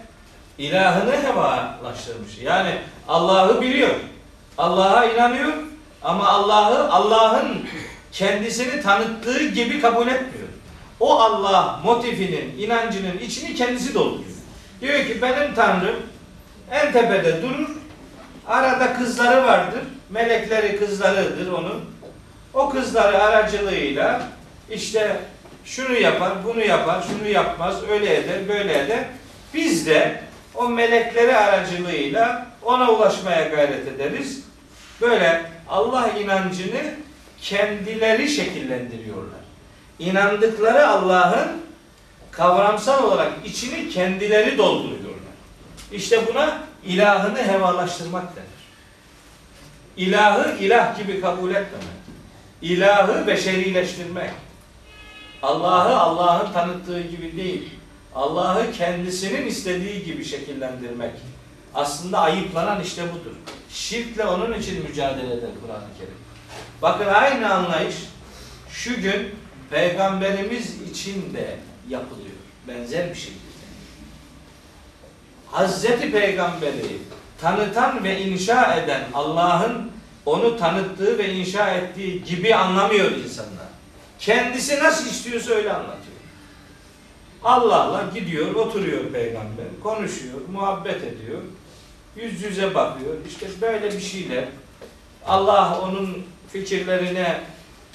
[0.59, 2.39] İlahını hevalaştırmış.
[2.43, 2.79] Yani
[3.09, 3.95] Allah'ı biliyor.
[4.59, 5.53] Allah'a inanıyor
[6.03, 7.67] ama Allah'ı Allah'ın
[8.13, 10.49] kendisini tanıttığı gibi kabul etmiyor.
[11.01, 14.35] O Allah motifinin, inancının içini kendisi dolduruyor.
[14.81, 15.97] Diyor ki benim Tanrım
[16.71, 17.69] en tepede durur.
[18.49, 19.81] Arada kızları vardır.
[20.11, 21.85] Melekleri kızlarıdır onun.
[22.55, 24.23] O kızları aracılığıyla
[24.71, 25.17] işte
[25.65, 29.05] şunu yapar, bunu yapar, şunu yapmaz, öyle eder, böyle eder.
[29.55, 30.21] Biz de
[30.55, 34.45] o melekleri aracılığıyla ona ulaşmaya gayret ederiz.
[35.01, 36.95] Böyle Allah inancını
[37.43, 39.41] kendileri şekillendiriyorlar.
[39.99, 41.49] İnandıkları Allah'ın
[42.31, 45.05] kavramsal olarak içini kendileri dolduruyorlar.
[45.93, 48.49] İşte buna ilahını hevalaştırmak denir.
[49.97, 52.05] İlahı ilah gibi kabul etmemek.
[52.63, 54.31] İlahı beşerileştirmek.
[55.43, 57.71] Allah'ı Allah'ın tanıttığı gibi değil.
[58.15, 61.13] Allah'ı kendisinin istediği gibi şekillendirmek.
[61.75, 63.37] Aslında ayıplanan işte budur.
[63.71, 66.15] Şirkle onun için mücadele eder Kur'an-ı Kerim.
[66.83, 67.97] Bakın aynı anlayış
[68.71, 69.35] şu gün
[69.71, 71.57] Peygamberimiz için de
[71.89, 72.37] yapılıyor.
[72.69, 73.45] Benzer bir şekilde.
[75.51, 76.99] Hazreti Peygamberi
[77.41, 79.91] tanıtan ve inşa eden Allah'ın
[80.27, 83.67] onu tanıttığı ve inşa ettiği gibi anlamıyor insanlar.
[84.19, 86.15] Kendisi nasıl istiyorsa öyle anlatıyor.
[87.45, 91.41] Allah'la gidiyor, oturuyor peygamber, konuşuyor, muhabbet ediyor.
[92.17, 93.15] Yüz yüze bakıyor.
[93.29, 94.45] İşte böyle bir şeyler.
[95.27, 97.41] Allah onun fikirlerine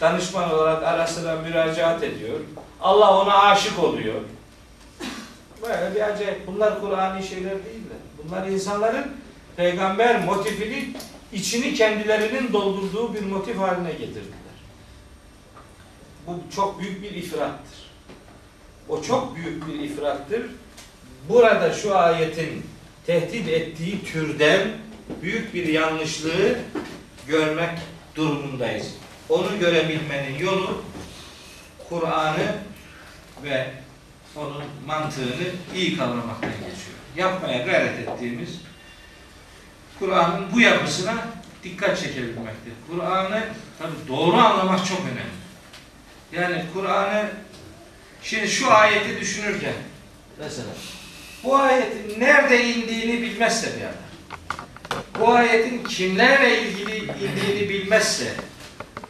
[0.02, 2.40] danışman olarak ara sıra müracaat ediyor.
[2.82, 4.22] Allah ona aşık oluyor.
[5.62, 6.48] Böyle bir acayip.
[6.48, 7.98] Bunlar Kur'an'i şeyler değiller.
[8.24, 9.06] Bunlar insanların
[9.56, 10.94] peygamber motifini
[11.34, 14.34] içini kendilerinin doldurduğu bir motif haline getirdiler.
[16.28, 17.90] Bu çok büyük bir ifrattır.
[18.90, 20.42] O çok büyük bir ifrattır.
[21.30, 22.66] Burada şu ayetin
[23.06, 24.68] tehdit ettiği türden
[25.22, 26.60] büyük bir yanlışlığı
[27.28, 27.80] görmek
[28.16, 28.94] durumundayız.
[29.30, 30.84] Onu görebilmenin yolu
[31.90, 32.56] Kur'an'ı
[33.44, 33.68] ve
[34.36, 36.98] onun mantığını iyi kavramaktan geçiyor.
[37.16, 38.50] Yapmaya gayret ettiğimiz
[40.00, 41.28] Kur'an'ın bu yapısına
[41.64, 42.74] dikkat çekebilmektir.
[42.90, 43.44] Kur'an'ı
[43.80, 45.40] tabi doğru anlamak çok önemli.
[46.32, 47.30] Yani Kur'an'ı
[48.24, 49.74] şimdi şu ayeti düşünürken
[50.40, 50.70] mesela
[51.44, 53.94] bu ayetin nerede indiğini bilmezse bir adam
[55.20, 58.34] bu ayetin kimlerle ilgili indiğini bilmezse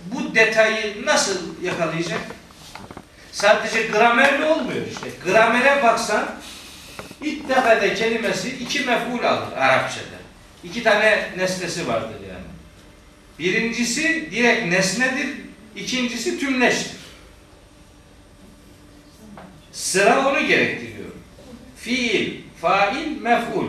[0.05, 2.19] bu detayı nasıl yakalayacak?
[3.31, 5.09] Sadece gramerle olmuyor işte.
[5.25, 6.29] Gramere baksan
[7.21, 10.19] İttehade kelimesi iki mef'ul alır Arapçada.
[10.63, 12.45] İki tane nesnesi vardır yani.
[13.39, 15.27] Birincisi direkt nesnedir,
[15.75, 16.99] ikincisi tümleştir.
[19.71, 20.88] Sıra onu gerektiriyor.
[21.81, 23.67] Fiil, fail, mef'ul.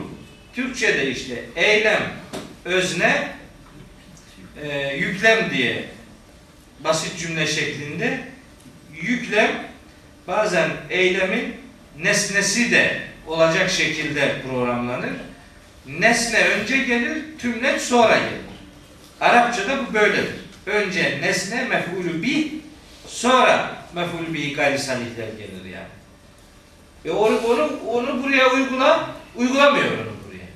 [0.54, 2.12] Türkçe'de işte eylem,
[2.64, 3.28] özne,
[4.62, 5.84] e, yüklem diye
[6.84, 8.20] basit cümle şeklinde
[9.02, 9.50] yüklem
[10.26, 11.54] bazen eylemin
[11.98, 15.12] nesnesi de olacak şekilde programlanır.
[15.86, 18.40] Nesne önce gelir, tümleç sonra gelir.
[19.20, 20.34] Arapçada bu böyledir.
[20.66, 22.52] Önce nesne mef'ulü bi,
[23.06, 25.59] sonra mef'ulü bi gayri salihler gelir.
[27.04, 30.48] Ve onu, onu, onu buraya uygula, uygulamıyor onu buraya.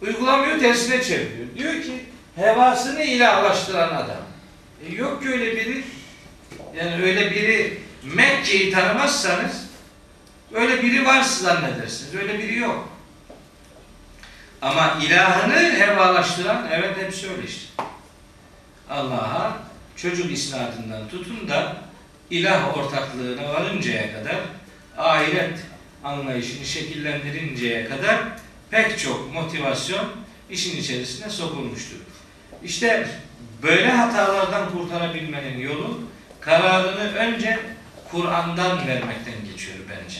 [0.00, 1.46] Uygulamıyor, tersine çeviriyor.
[1.58, 2.04] Diyor ki,
[2.36, 4.22] hevasını ilahlaştıran adam.
[4.86, 5.84] E yok ki öyle biri.
[6.76, 7.78] Yani öyle biri
[8.14, 9.66] Mekke'yi tanımazsanız
[10.54, 12.14] öyle biri var zannedersiniz.
[12.14, 12.88] Öyle biri yok.
[14.62, 17.82] Ama ilahını hevalaştıran evet hepsi öyle işte.
[18.90, 19.56] Allah'a
[19.96, 21.76] çocuk isnadından tutun da
[22.30, 24.36] ilah ortaklığına varıncaya kadar
[24.98, 25.58] ahiret
[26.04, 28.18] anlayışını şekillendirinceye kadar
[28.70, 30.06] pek çok motivasyon
[30.50, 31.96] işin içerisine sokulmuştur.
[32.64, 33.08] İşte
[33.62, 36.00] böyle hatalardan kurtarabilmenin yolu
[36.40, 37.60] kararını önce
[38.10, 40.18] Kur'an'dan vermekten geçiyor bence.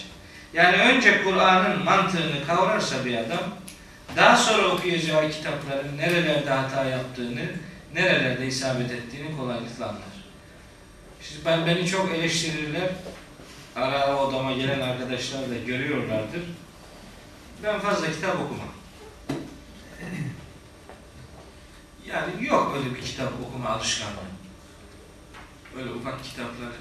[0.54, 3.54] Yani önce Kur'an'ın mantığını kavrarsa bir adam
[4.16, 7.44] daha sonra okuyacağı kitapların nerelerde hata yaptığını,
[7.94, 10.02] nerelerde isabet ettiğini kolaylıkla anlar.
[11.20, 12.88] İşte ben beni çok eleştirirler.
[13.76, 16.42] Ara odama gelen arkadaşlar da görüyorlardır.
[17.62, 18.68] Ben fazla kitap okumam.
[22.06, 24.16] Yani yok öyle bir kitap okuma alışkanlığı.
[25.78, 26.72] Öyle ufak kitapları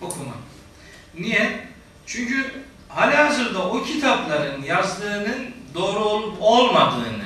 [0.00, 0.36] okumam.
[1.18, 1.68] Niye?
[2.06, 7.24] Çünkü halihazırda o kitapların yazdığının doğru olup olmadığını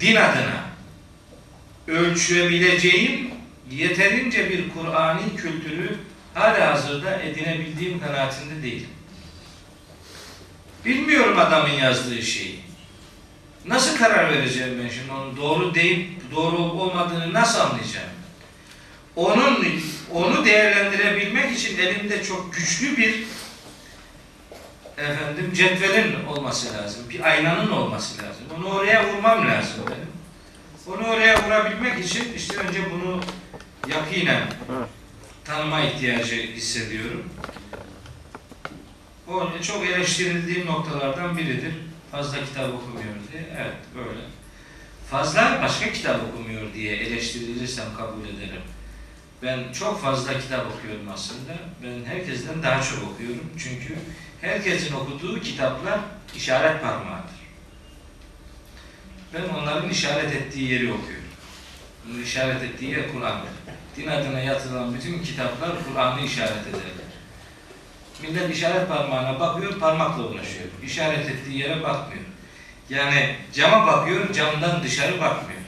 [0.00, 0.64] din adına
[1.88, 3.30] ölçülebileceğim
[3.70, 5.98] yeterince bir Kur'ani kültürü
[6.34, 8.90] halihazırda edinebildiğim kanaatinde değilim.
[10.84, 12.60] Bilmiyorum adamın yazdığı şeyi.
[13.66, 18.08] Nasıl karar vereceğim ben şimdi onu doğru deyip doğru olup olmadığını nasıl anlayacağım?
[19.16, 19.66] Onun
[20.14, 23.24] onu değerlendirebilmek için elimde çok güçlü bir
[24.98, 27.02] efendim cetvelin olması lazım.
[27.10, 28.44] Bir aynanın olması lazım.
[28.58, 30.12] Onu oraya vurmam lazım benim.
[30.86, 33.20] Onu oraya vurabilmek için işte önce bunu
[33.88, 34.42] yakinen
[35.44, 37.24] tanıma ihtiyacı hissediyorum.
[39.28, 41.74] O çok eleştirildiğim noktalardan biridir.
[42.10, 43.42] Fazla kitap okumuyor diye.
[43.56, 44.20] Evet böyle.
[45.10, 48.62] Fazla başka kitap okumuyor diye eleştirilirsem kabul ederim.
[49.42, 51.52] Ben çok fazla kitap okuyorum aslında.
[51.82, 53.50] Ben herkesten daha çok okuyorum.
[53.58, 53.94] Çünkü
[54.40, 56.00] herkesin okuduğu kitaplar
[56.36, 57.42] işaret parmağıdır.
[59.34, 61.24] Ben onların işaret ettiği yeri okuyorum.
[62.06, 63.50] Bunun işaret ettiği yer Kur'an'dır.
[63.96, 67.12] Din adına yatılan bütün kitaplar Kur'an'ı işaret ederler.
[68.22, 70.64] Millet işaret parmağına bakıyor, parmakla uğraşıyor.
[70.84, 72.24] İşaret ettiği yere bakmıyor.
[72.90, 75.60] Yani cama bakıyor, camdan dışarı bakmıyor.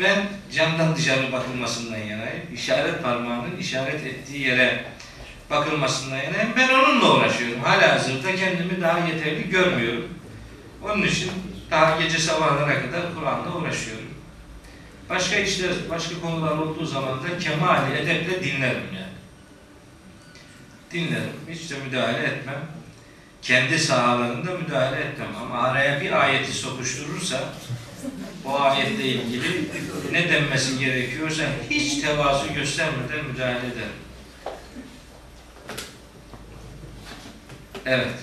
[0.00, 2.54] Ben camdan dışarı bakılmasından yanayım.
[2.54, 4.84] İşaret parmağının işaret ettiği yere
[5.50, 6.52] bakılmasından yanayım.
[6.56, 7.62] Ben onunla uğraşıyorum.
[7.62, 10.08] Hala hazırda kendimi daha yeterli görmüyorum.
[10.82, 11.30] Onun için
[11.70, 14.03] daha gece sabahlara kadar Kur'an'la uğraşıyorum.
[15.10, 19.14] Başka işler, başka konular olduğu zaman da kemali edeple dinlerim yani.
[20.90, 21.32] Dinlerim.
[21.50, 22.66] Hiç de müdahale etmem.
[23.42, 25.28] kendi sahalarında müdahale etmem.
[25.42, 27.54] Ama araya bir ayeti sokuşturursa
[28.44, 29.68] o ayetle ilgili
[30.12, 34.04] ne denmesi gerekiyorsa hiç tevazu göstermeden müdahale ederim.
[37.86, 38.14] Evet.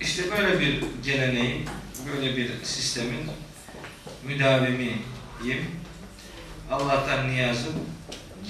[0.00, 1.68] İşte böyle bir geleneğin,
[2.12, 3.30] böyle bir sistemin
[5.44, 5.70] müdavimiyim.
[6.70, 7.74] Allah'tan niyazım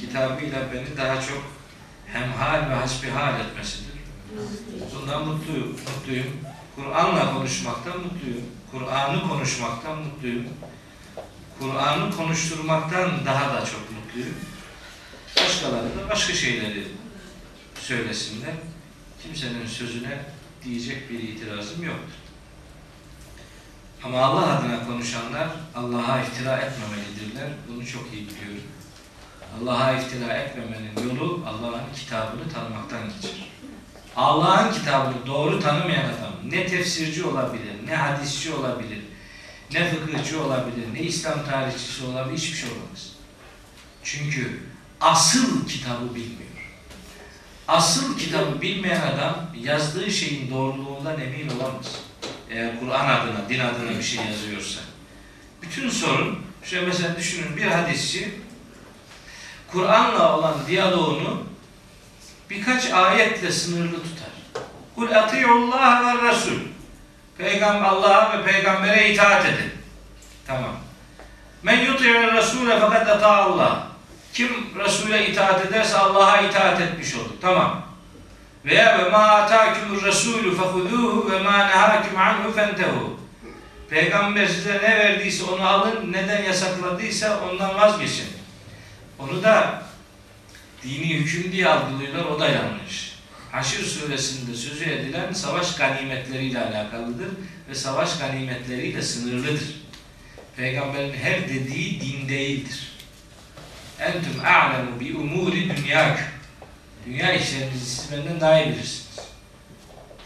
[0.00, 1.42] kitabıyla beni daha çok
[2.06, 3.94] hemhal ve hasbihal etmesidir.
[4.94, 5.68] Bundan mutluyum.
[5.68, 6.26] mutluyum.
[6.76, 8.44] Kur'an'la konuşmaktan mutluyum.
[8.70, 10.46] Kur'an'ı konuşmaktan mutluyum.
[11.60, 14.34] Kur'an'ı konuşturmaktan daha da çok mutluyum.
[15.36, 16.84] Başkaları da başka şeyleri
[17.80, 18.54] söylesinler.
[19.22, 20.18] Kimsenin sözüne
[20.64, 22.23] diyecek bir itirazım yoktur.
[24.04, 27.48] Ama Allah adına konuşanlar Allah'a iftira etmemelidirler.
[27.68, 28.62] Bunu çok iyi biliyorum.
[29.60, 33.48] Allah'a iftira etmemenin yolu Allah'ın kitabını tanımaktan geçer.
[34.16, 39.00] Allah'ın kitabını doğru tanımayan adam ne tefsirci olabilir, ne hadisçi olabilir,
[39.72, 43.12] ne fıkıhçı olabilir, ne İslam tarihçisi olabilir, hiçbir şey olamaz.
[44.02, 44.62] Çünkü
[45.00, 46.44] asıl kitabı bilmiyor.
[47.68, 52.03] Asıl kitabı bilmeyen adam yazdığı şeyin doğruluğundan emin olamaz.
[52.54, 54.80] Eğer Kur'an adına, din adına bir şey yazıyorsa.
[55.62, 58.34] Bütün sorun, şöyle mesela düşünün bir hadisçi
[59.72, 61.42] Kur'an'la olan diyaloğunu
[62.50, 64.34] birkaç ayetle sınırlı tutar.
[64.94, 66.60] Kul atiyullah ve Resul.
[67.38, 69.72] Peygamber Allah'a ve peygambere itaat edin.
[70.46, 70.76] Tamam.
[71.62, 73.86] Men yuti'ir Resule fakat Allah.
[74.34, 74.48] Kim
[74.78, 77.30] Resul'e itaat ederse Allah'a itaat etmiş olur.
[77.40, 77.83] Tamam.
[78.64, 83.20] Veya ve ma atakumur Resulü fehuduhu ve ma nehakum anhu fentehu.
[83.90, 88.26] Peygamber size ne verdiyse onu alın, neden yasakladıysa ondan vazgeçin.
[89.18, 89.82] Onu da
[90.82, 93.14] dini hüküm diye algılıyorlar, o da yanlış.
[93.52, 97.28] Haşr suresinde sözü edilen savaş ganimetleriyle alakalıdır
[97.68, 99.84] ve savaş ganimetleri de sınırlıdır.
[100.56, 102.92] Peygamberin her dediği din değildir.
[104.00, 106.33] Entüm a'lemu bi umuri dünyaküm.
[107.06, 109.18] Dünya işlerinizi siz benden daha iyi bilirsiniz.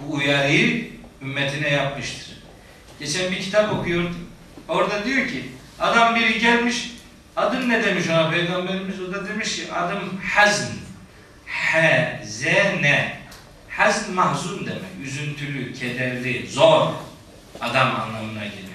[0.00, 0.90] Bu uyarıyı
[1.22, 2.42] ümmetine yapmıştır.
[3.00, 4.16] Geçen bir kitap okuyordum.
[4.68, 5.44] Orada diyor ki
[5.78, 6.90] adam biri gelmiş
[7.36, 10.72] adın ne demiş ona peygamberimiz o da demiş ki adım hazn
[11.46, 12.44] H Z
[12.80, 13.16] N
[13.68, 16.92] hazn mahzun demek üzüntülü, kederli, zor
[17.60, 18.68] adam anlamına geliyor.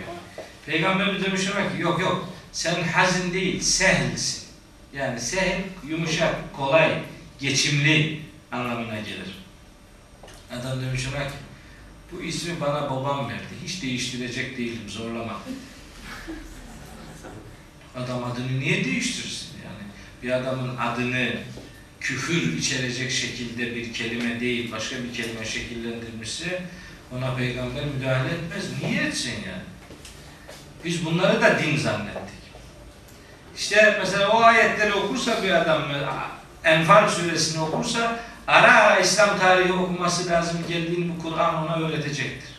[0.65, 4.43] Peygamberimiz demiş ona ki yok yok sen hazin değil sehlsin.
[4.93, 6.99] Yani sehl yumuşak, kolay,
[7.43, 8.21] geçimli
[8.51, 9.43] anlamına gelir.
[10.51, 11.33] Adam demiş ona ki
[12.11, 13.53] bu ismi bana babam verdi.
[13.65, 14.89] Hiç değiştirecek değilim.
[14.89, 15.41] Zorlama.
[17.95, 19.49] Adam adını niye değiştirsin?
[19.65, 19.83] Yani
[20.23, 21.29] bir adamın adını
[21.99, 26.63] küfür içerecek şekilde bir kelime değil, başka bir kelime şekillendirmişse
[27.17, 28.65] ona peygamber müdahale etmez.
[28.83, 29.63] Niye etsin yani?
[30.85, 32.43] Biz bunları da din zannettik.
[33.57, 35.89] İşte mesela o ayetleri okursa bir adam
[36.63, 42.49] Enfal suresini okursa ara ara İslam tarihi okuması lazım geldiğini bu Kur'an ona öğretecektir.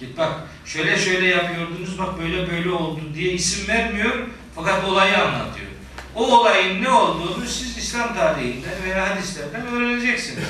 [0.00, 0.32] Git bak
[0.64, 4.12] şöyle şöyle yapıyordunuz bak böyle böyle oldu diye isim vermiyor
[4.54, 5.66] fakat olayı anlatıyor.
[6.14, 10.44] O olayın ne olduğunu siz İslam tarihinden veya hadislerden öğreneceksiniz.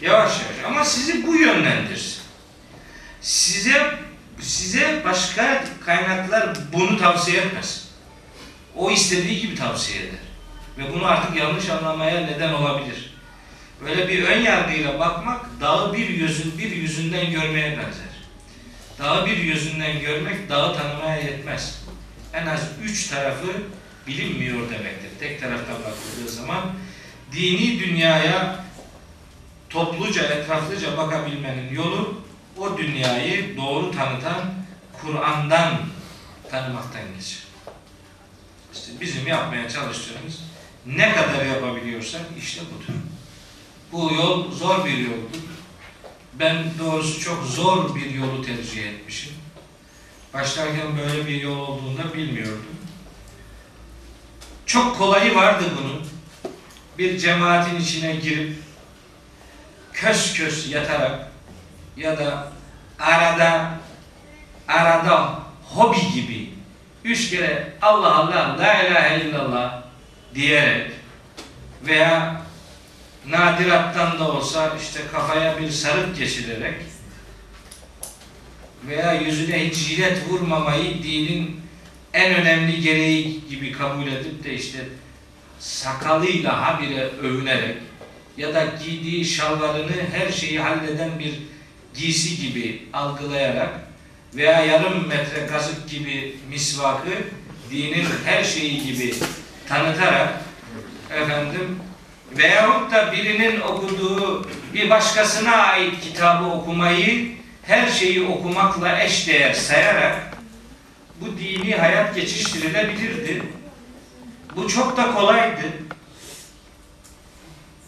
[0.00, 2.22] Yavaş yavaş ama sizi bu yönlendirsin.
[3.20, 3.94] Size
[4.40, 7.88] size başka kaynaklar bunu tavsiye etmez.
[8.76, 10.18] O istediği gibi tavsiye eder.
[10.78, 13.14] Ve bunu artık yanlış anlamaya neden olabilir.
[13.84, 18.14] Böyle bir ön yargıyla bakmak dağı bir yüzün bir yüzünden görmeye benzer.
[18.98, 21.84] Dağı bir yüzünden görmek dağı tanımaya yetmez.
[22.32, 23.46] En az üç tarafı
[24.06, 25.10] bilinmiyor demektir.
[25.20, 26.62] Tek taraftan bakıldığı zaman
[27.32, 28.64] dini dünyaya
[29.70, 32.20] topluca, etraflıca bakabilmenin yolu
[32.58, 34.54] o dünyayı doğru tanıtan
[35.02, 35.80] Kur'an'dan
[36.50, 37.38] tanımaktan geçer.
[38.74, 40.40] İşte bizim yapmaya çalıştığımız
[40.86, 42.98] ne kadar yapabiliyorsak işte budur.
[43.92, 45.38] Bu yol zor bir yoldur.
[46.32, 49.32] Ben doğrusu çok zor bir yolu tercih etmişim.
[50.34, 52.76] Başlarken böyle bir yol olduğunu bilmiyordum.
[54.66, 56.06] Çok kolayı vardı bunun.
[56.98, 58.56] Bir cemaatin içine girip
[59.92, 61.32] kös kös yatarak
[61.96, 62.52] ya da
[62.98, 63.70] arada
[64.68, 66.50] arada hobi gibi
[67.04, 69.83] üç kere Allah Allah la ilahe illallah
[70.34, 70.90] diyerek
[71.86, 72.42] veya
[73.28, 76.74] nadirattan da olsa işte kafaya bir sarık geçirerek
[78.88, 81.60] veya yüzüne hiç jilet vurmamayı dinin
[82.12, 84.78] en önemli gereği gibi kabul edip de işte
[85.58, 87.76] sakalıyla habire övünerek
[88.36, 91.34] ya da giydiği şalvarını her şeyi halleden bir
[91.94, 93.70] giysi gibi algılayarak
[94.34, 97.10] veya yarım metre kazık gibi misvakı
[97.70, 99.14] dinin her şeyi gibi
[99.68, 100.40] tanıtarak
[101.10, 101.80] efendim
[102.32, 110.34] veyahut da birinin okuduğu bir başkasına ait kitabı okumayı her şeyi okumakla eşdeğer sayarak
[111.20, 113.42] bu dini hayat geçiştirilebilirdi.
[114.56, 115.62] Bu çok da kolaydı.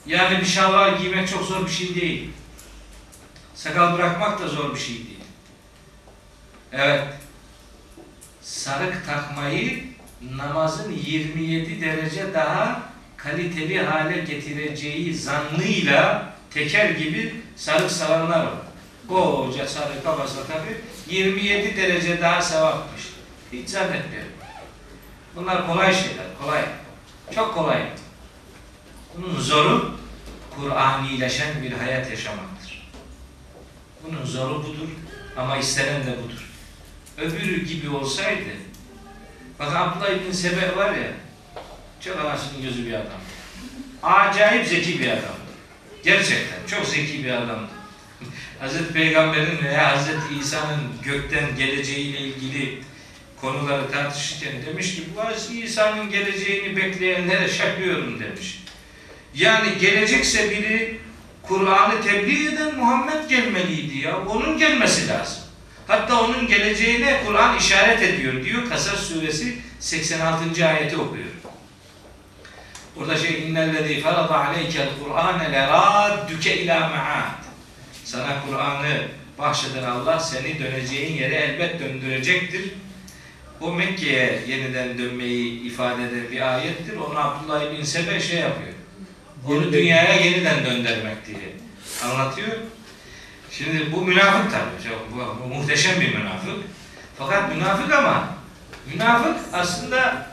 [0.07, 2.31] Yani bir şalvar giymek çok zor bir şey değil.
[3.55, 5.21] Sakal bırakmak da zor bir şey değil.
[6.73, 7.05] Evet.
[8.43, 12.83] Sarık takmayı namazın 27 derece daha
[13.17, 18.55] kaliteli hale getireceği zannıyla teker gibi sarık saranlar var.
[19.09, 20.77] Koca sarık kafasına tabi
[21.11, 23.03] 27 derece daha sevapmış.
[23.53, 24.33] Hiç zannetmiyorum.
[25.37, 26.65] Bunlar kolay şeyler, kolay.
[27.35, 27.83] Çok kolay.
[29.17, 29.97] Bunun zoru
[30.57, 32.91] Kur'anileşen bir hayat yaşamaktır.
[34.05, 34.89] Bunun zoru budur
[35.37, 36.51] ama istenen de budur.
[37.19, 38.51] Öbürü gibi olsaydı
[39.59, 41.09] bak Abdullah İbn Sebe var ya
[42.01, 43.21] çok anasının gözü bir adam.
[44.03, 45.37] Acayip zeki bir adam.
[46.05, 47.71] Gerçekten çok zeki bir adamdı.
[48.61, 52.79] Hazreti Peygamber'in veya Hazreti İsa'nın gökten geleceğiyle ilgili
[53.41, 58.63] konuları tartışırken demiş ki bu Hazreti İsa'nın geleceğini bekleyenlere şakıyorum demiş.
[59.35, 61.01] Yani gelecekse biri
[61.43, 64.27] Kur'an'ı tebliğ eden Muhammed gelmeliydi ya.
[64.27, 65.43] Onun gelmesi lazım.
[65.87, 68.69] Hatta onun geleceğine Kur'an işaret ediyor diyor.
[68.69, 70.67] Kasas suresi 86.
[70.67, 71.27] ayeti okuyor.
[72.97, 77.45] Orada şey innellezî ferada aleykel Kur'ane lerâddüke ilâ me'âd.
[78.05, 79.03] Sana Kur'an'ı
[79.39, 82.75] bahşeden Allah seni döneceğin yere elbet döndürecektir.
[83.61, 86.97] O Mekke'ye yeniden dönmeyi ifade eden bir ayettir.
[86.97, 88.73] Onu Abdullah bin Sebe şey yapıyor.
[89.49, 91.39] Onu dünyaya yeniden döndürmek diye
[92.05, 92.49] anlatıyor.
[93.51, 94.95] Şimdi bu münafık tabii.
[95.15, 96.65] Bu, bu muhteşem bir münafık.
[97.19, 98.29] Fakat münafık ama
[98.93, 100.27] münafık aslında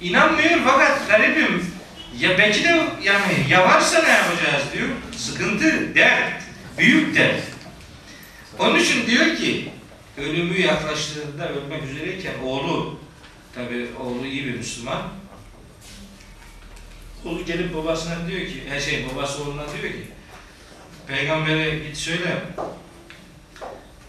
[0.00, 1.66] inanmıyor fakat garibim
[2.18, 2.68] ya belki de
[3.02, 4.88] yani ya varsa ne yapacağız diyor.
[5.16, 6.42] Sıkıntı, dert,
[6.78, 7.42] büyük dert.
[8.58, 9.72] Onun için diyor ki
[10.18, 13.00] ölümü yaklaştığında ölmek üzereyken oğlu
[13.54, 15.02] tabi oğlu iyi bir Müslüman
[17.24, 20.08] oğlu gelip babasına diyor ki her şey babası oğluna diyor ki
[21.08, 22.42] peygambere git söyle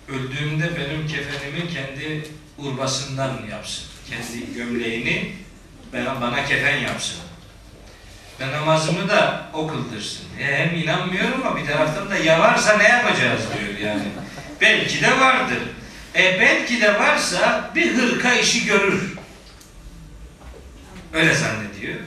[0.08, 2.28] öldüğümde benim kefenimi kendi
[2.58, 3.86] urbasından yapsın.
[4.10, 5.34] Kendi gömleğini
[5.94, 7.18] bana, bana kefen yapsın.
[8.40, 10.26] Ve namazımı da o kıldırsın.
[10.40, 14.08] E, hem inanmıyorum ama bir taraftan da ya varsa ne yapacağız diyor yani.
[14.62, 15.60] Belki de vardır.
[16.16, 19.14] E belki de varsa bir hırka işi görür.
[21.14, 22.00] Öyle zannediyor.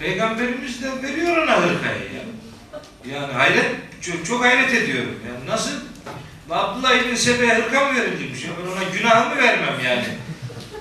[0.00, 2.22] Peygamberimiz de veriyor ona hırkayı ya.
[3.14, 5.14] Yani hayret, çok, çok hayret ediyorum.
[5.28, 5.70] Yani nasıl?
[6.50, 8.44] Abdullah İbni Sebe'ye hırka mı verilmiş?
[8.44, 10.04] Ya Ben ona günahımı vermem yani.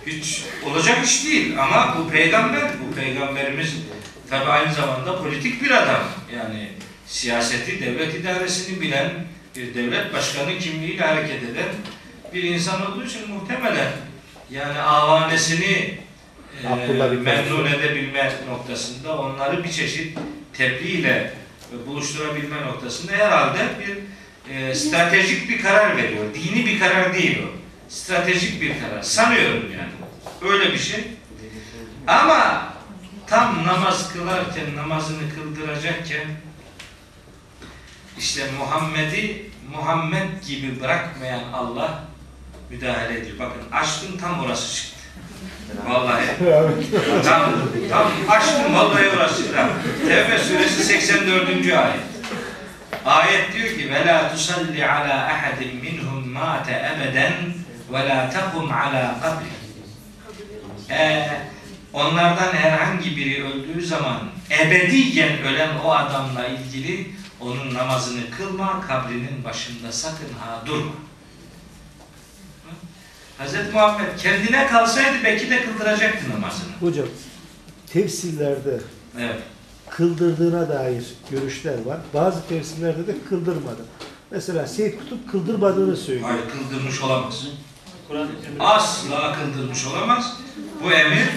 [0.05, 3.75] Hiç olacak iş değil ama bu peygamber, bu peygamberimiz
[4.29, 6.03] tabi aynı zamanda politik bir adam.
[6.35, 6.69] Yani
[7.07, 9.11] siyaseti, devlet idaresini bilen,
[9.55, 11.69] bir devlet başkanı kimliğiyle hareket eden
[12.33, 13.91] bir insan olduğu için muhtemelen
[14.51, 15.97] yani avanesini
[16.63, 20.17] e, memnun edebilme noktasında onları bir çeşit
[20.53, 21.03] tebliğ
[21.87, 23.97] buluşturabilme noktasında herhalde bir
[24.53, 26.25] e, stratejik bir karar veriyor.
[26.33, 27.49] Dini bir karar değil o.
[27.89, 29.01] Stratejik bir karar.
[29.01, 29.91] Sanıyorum yani.
[30.53, 31.03] Öyle bir şey.
[32.07, 32.73] Ama
[33.27, 36.27] tam namaz kılarken, namazını kıldıracakken
[38.17, 42.03] işte Muhammed'i Muhammed gibi bırakmayan Allah
[42.69, 43.39] müdahale ediyor.
[43.39, 44.98] Bakın açtım tam orası çıktı.
[45.87, 46.25] Vallahi.
[47.25, 47.51] tam,
[47.89, 49.59] tam açtım vallahi orası çıktı.
[50.07, 51.49] Tevbe suresi 84.
[51.49, 51.99] ayet.
[53.05, 57.33] Ayet diyor ki ve la tusalli ala ahadin minhum mate ebeden
[57.93, 59.45] ve la takum ala kabri.
[60.89, 61.27] Ee,
[61.93, 64.19] onlardan herhangi biri öldüğü zaman
[64.49, 70.91] ebediyen ölen o adamla ilgili onun namazını kılma, kabrinin başında sakın ha durma.
[73.39, 73.73] Hz.
[73.73, 76.69] Muhammed kendine kalsaydı belki de kıldıracaktı namazını.
[76.79, 77.05] Hocam
[77.93, 78.79] tefsirlerde
[79.19, 79.39] Evet.
[79.89, 81.97] kıldırdığına dair görüşler var.
[82.13, 83.85] Bazı tefsirlerde de kıldırmadı.
[84.31, 86.29] Mesela Seyyid Kutup kıldırmadığını söylüyor.
[86.29, 87.47] Hayır kıldırmış olamaz.
[88.59, 90.37] Asla kıldırmış olamaz.
[90.83, 91.27] Bu emir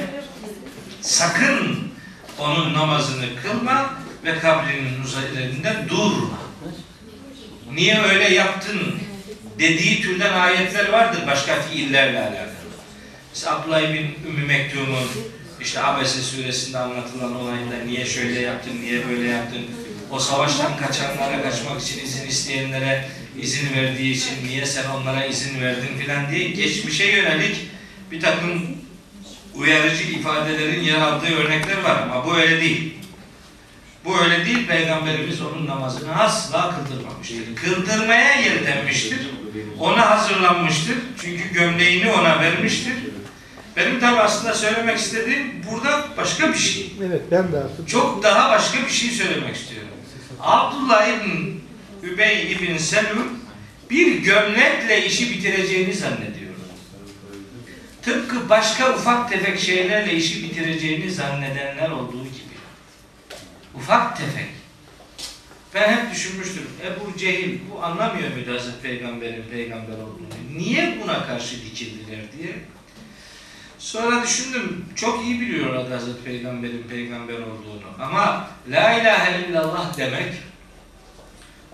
[1.01, 1.79] sakın
[2.39, 6.39] onun namazını kılma ve kabrinin üzerinde durma.
[7.75, 8.79] Niye öyle yaptın
[9.59, 12.53] dediği türden ayetler vardır başka fiillerle alakalı.
[13.35, 15.09] Mesela Abdullah bin Ümmü Mektum'un
[15.61, 19.63] işte Abese suresinde anlatılan olayında niye şöyle yaptın, niye böyle yaptın,
[20.11, 23.09] o savaştan kaçanlara kaçmak için izin isteyenlere
[23.41, 27.57] izin verdiği için niye sen onlara izin verdin filan diye geçmişe yönelik
[28.11, 28.77] bir takım
[29.55, 32.95] uyarıcı ifadelerin yer aldığı örnekler var ama bu öyle değil.
[34.05, 34.67] Bu öyle değil.
[34.67, 37.57] Peygamberimiz onun namazını asla kıldırmamıştır.
[37.57, 39.19] Kıldırmaya yeltenmiştir.
[39.81, 40.97] Ona hazırlanmıştır.
[41.21, 42.95] Çünkü gömleğini ona vermiştir.
[43.77, 46.93] Benim tabi aslında söylemek istediğim burada başka bir şey.
[47.07, 49.89] Evet ben de artık Çok daha başka bir şey söylemek istiyorum.
[50.41, 51.61] Abdullah İbn
[52.03, 53.19] Übey İbn Selül
[53.91, 56.53] bir gömlekle işi bitireceğini zannediyor.
[58.03, 62.53] Tıpkı başka ufak tefek şeylerle işi bitireceğini zannedenler olduğu gibi.
[63.75, 64.49] Ufak tefek.
[65.75, 66.63] Ben hep düşünmüştüm.
[66.85, 70.57] Ebu Cehil bu anlamıyor muydu Hazreti Peygamber'in peygamber olduğunu?
[70.57, 72.55] Niye buna karşı dikildiler diye.
[73.79, 74.85] Sonra düşündüm.
[74.97, 77.87] Çok iyi biliyorlar Hazreti Peygamber'in peygamber olduğunu.
[78.01, 80.33] Ama La ilahe illallah demek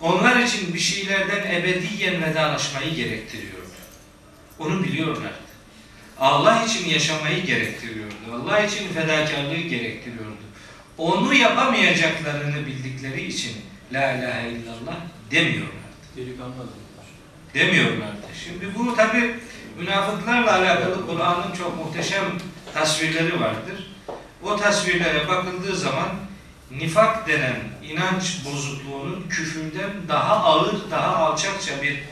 [0.00, 3.68] onlar için bir şeylerden ebediyen vedalaşmayı gerektiriyordu.
[4.58, 5.48] Onu biliyorlardı.
[6.18, 8.14] Allah için yaşamayı gerektiriyordu.
[8.34, 10.38] Allah için fedakarlığı gerektiriyordu.
[10.98, 13.52] Onu yapamayacaklarını bildikleri için
[13.92, 14.96] La ilahe illallah
[15.30, 15.78] demiyorlardı.
[17.54, 18.26] Demiyorlardı.
[18.44, 19.34] Şimdi bu tabi
[19.78, 22.24] münafıklarla alakalı Kur'an'ın çok muhteşem
[22.74, 23.96] tasvirleri vardır.
[24.42, 26.08] O tasvirlere bakıldığı zaman
[26.70, 32.02] nifak denen inanç bozukluğunun küfürden daha ağır, daha alçakça bir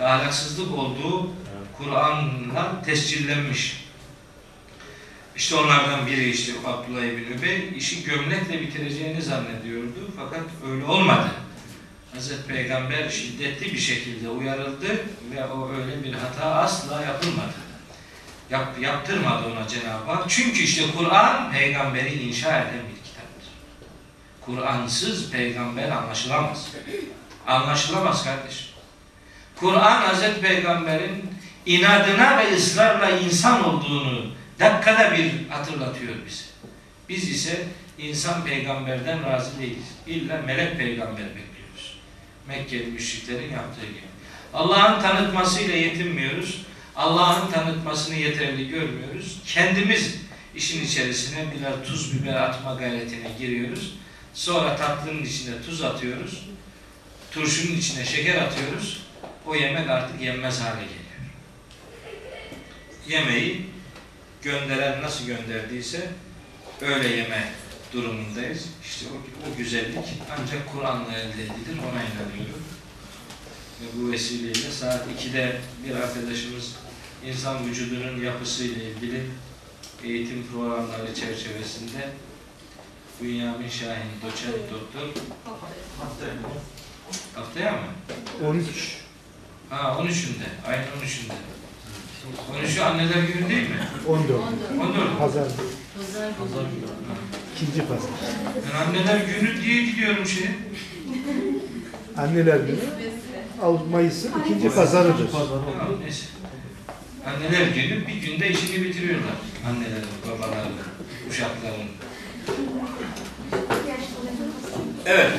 [0.00, 1.30] ahlaksızlık olduğu
[1.78, 3.81] Kur'an'la tescillenmiş.
[5.36, 11.30] İşte onlardan biri işte Abdullah İbni Übey işi gömlekle bitireceğini zannediyordu fakat öyle olmadı.
[12.14, 14.88] Hazreti Peygamber şiddetli bir şekilde uyarıldı
[15.34, 17.52] ve o öyle bir hata asla yapılmadı.
[18.50, 20.30] Yap, yaptırmadı ona Cenab-ı Hak.
[20.30, 23.48] Çünkü işte Kur'an peygamberi inşa eden bir kitaptır.
[24.40, 26.68] Kur'ansız peygamber anlaşılamaz.
[27.46, 28.66] Anlaşılamaz kardeşim.
[29.56, 31.30] Kur'an Hazreti Peygamber'in
[31.66, 36.44] inadına ve ısrarla insan olduğunu dakikada bir hatırlatıyor bize.
[37.08, 37.66] Biz ise
[37.98, 39.86] insan peygamberden razı değiliz.
[40.06, 41.98] İlla melek peygamber bekliyoruz.
[42.48, 44.12] Mekkeli müşriklerin yaptığı gibi.
[44.54, 46.62] Allah'ın tanıtmasıyla yetinmiyoruz.
[46.96, 49.40] Allah'ın tanıtmasını yeterli görmüyoruz.
[49.46, 50.16] Kendimiz
[50.54, 53.94] işin içerisine birer tuz biber atma gayretine giriyoruz.
[54.34, 56.48] Sonra tatlının içine tuz atıyoruz.
[57.30, 59.02] Turşunun içine şeker atıyoruz.
[59.46, 61.02] O yemek artık yenmez hale geliyor.
[63.08, 63.71] Yemeği
[64.42, 66.08] gönderen nasıl gönderdiyse
[66.80, 67.52] öyle yeme
[67.92, 68.68] durumundayız.
[68.84, 71.78] İşte o, o güzellik ancak Kur'an'la elde edilir.
[71.78, 72.62] Ona inanıyorum.
[73.80, 75.56] Ve bu vesileyle saat 2'de
[75.86, 76.76] bir arkadaşımız
[77.26, 79.22] insan vücudunun yapısıyla ilgili
[80.04, 82.08] eğitim programları çerçevesinde
[83.22, 85.22] Bünyamin Şahin doçent doktor
[87.34, 87.78] haftaya mı?
[88.46, 88.66] 13
[89.70, 90.68] Ha 13'ünde.
[90.68, 91.34] Ayın 13'ünde.
[92.64, 93.76] 13'ü anneler günü değil mi?
[94.08, 95.18] 14 14.
[95.18, 95.44] pazar
[96.38, 96.86] Pazar günü.
[97.56, 98.10] ikinci pazar.
[98.72, 100.48] Ben anneler günü diye gidiyorum şey.
[102.16, 102.78] Anneler günü
[103.90, 105.30] Mayıs'ın ikinci pazarıdır.
[107.26, 109.34] Anneler günü bir günde işini bitiriyorlar.
[109.68, 110.72] Annelerin, babaların,
[111.30, 111.88] uşakların.
[115.06, 115.30] Evet.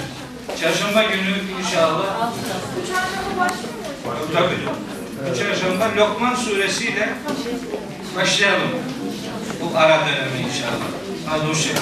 [0.61, 2.31] Çarşamba günü inşallah
[2.75, 5.02] Bu çarşamba başlıyor mu tabii.
[5.29, 7.09] Bu çarşamba Lokman suresiyle
[8.15, 8.69] başlayalım.
[9.61, 10.87] Bu ara dönemi inşallah.
[11.27, 11.81] Hadi hoşçakalın.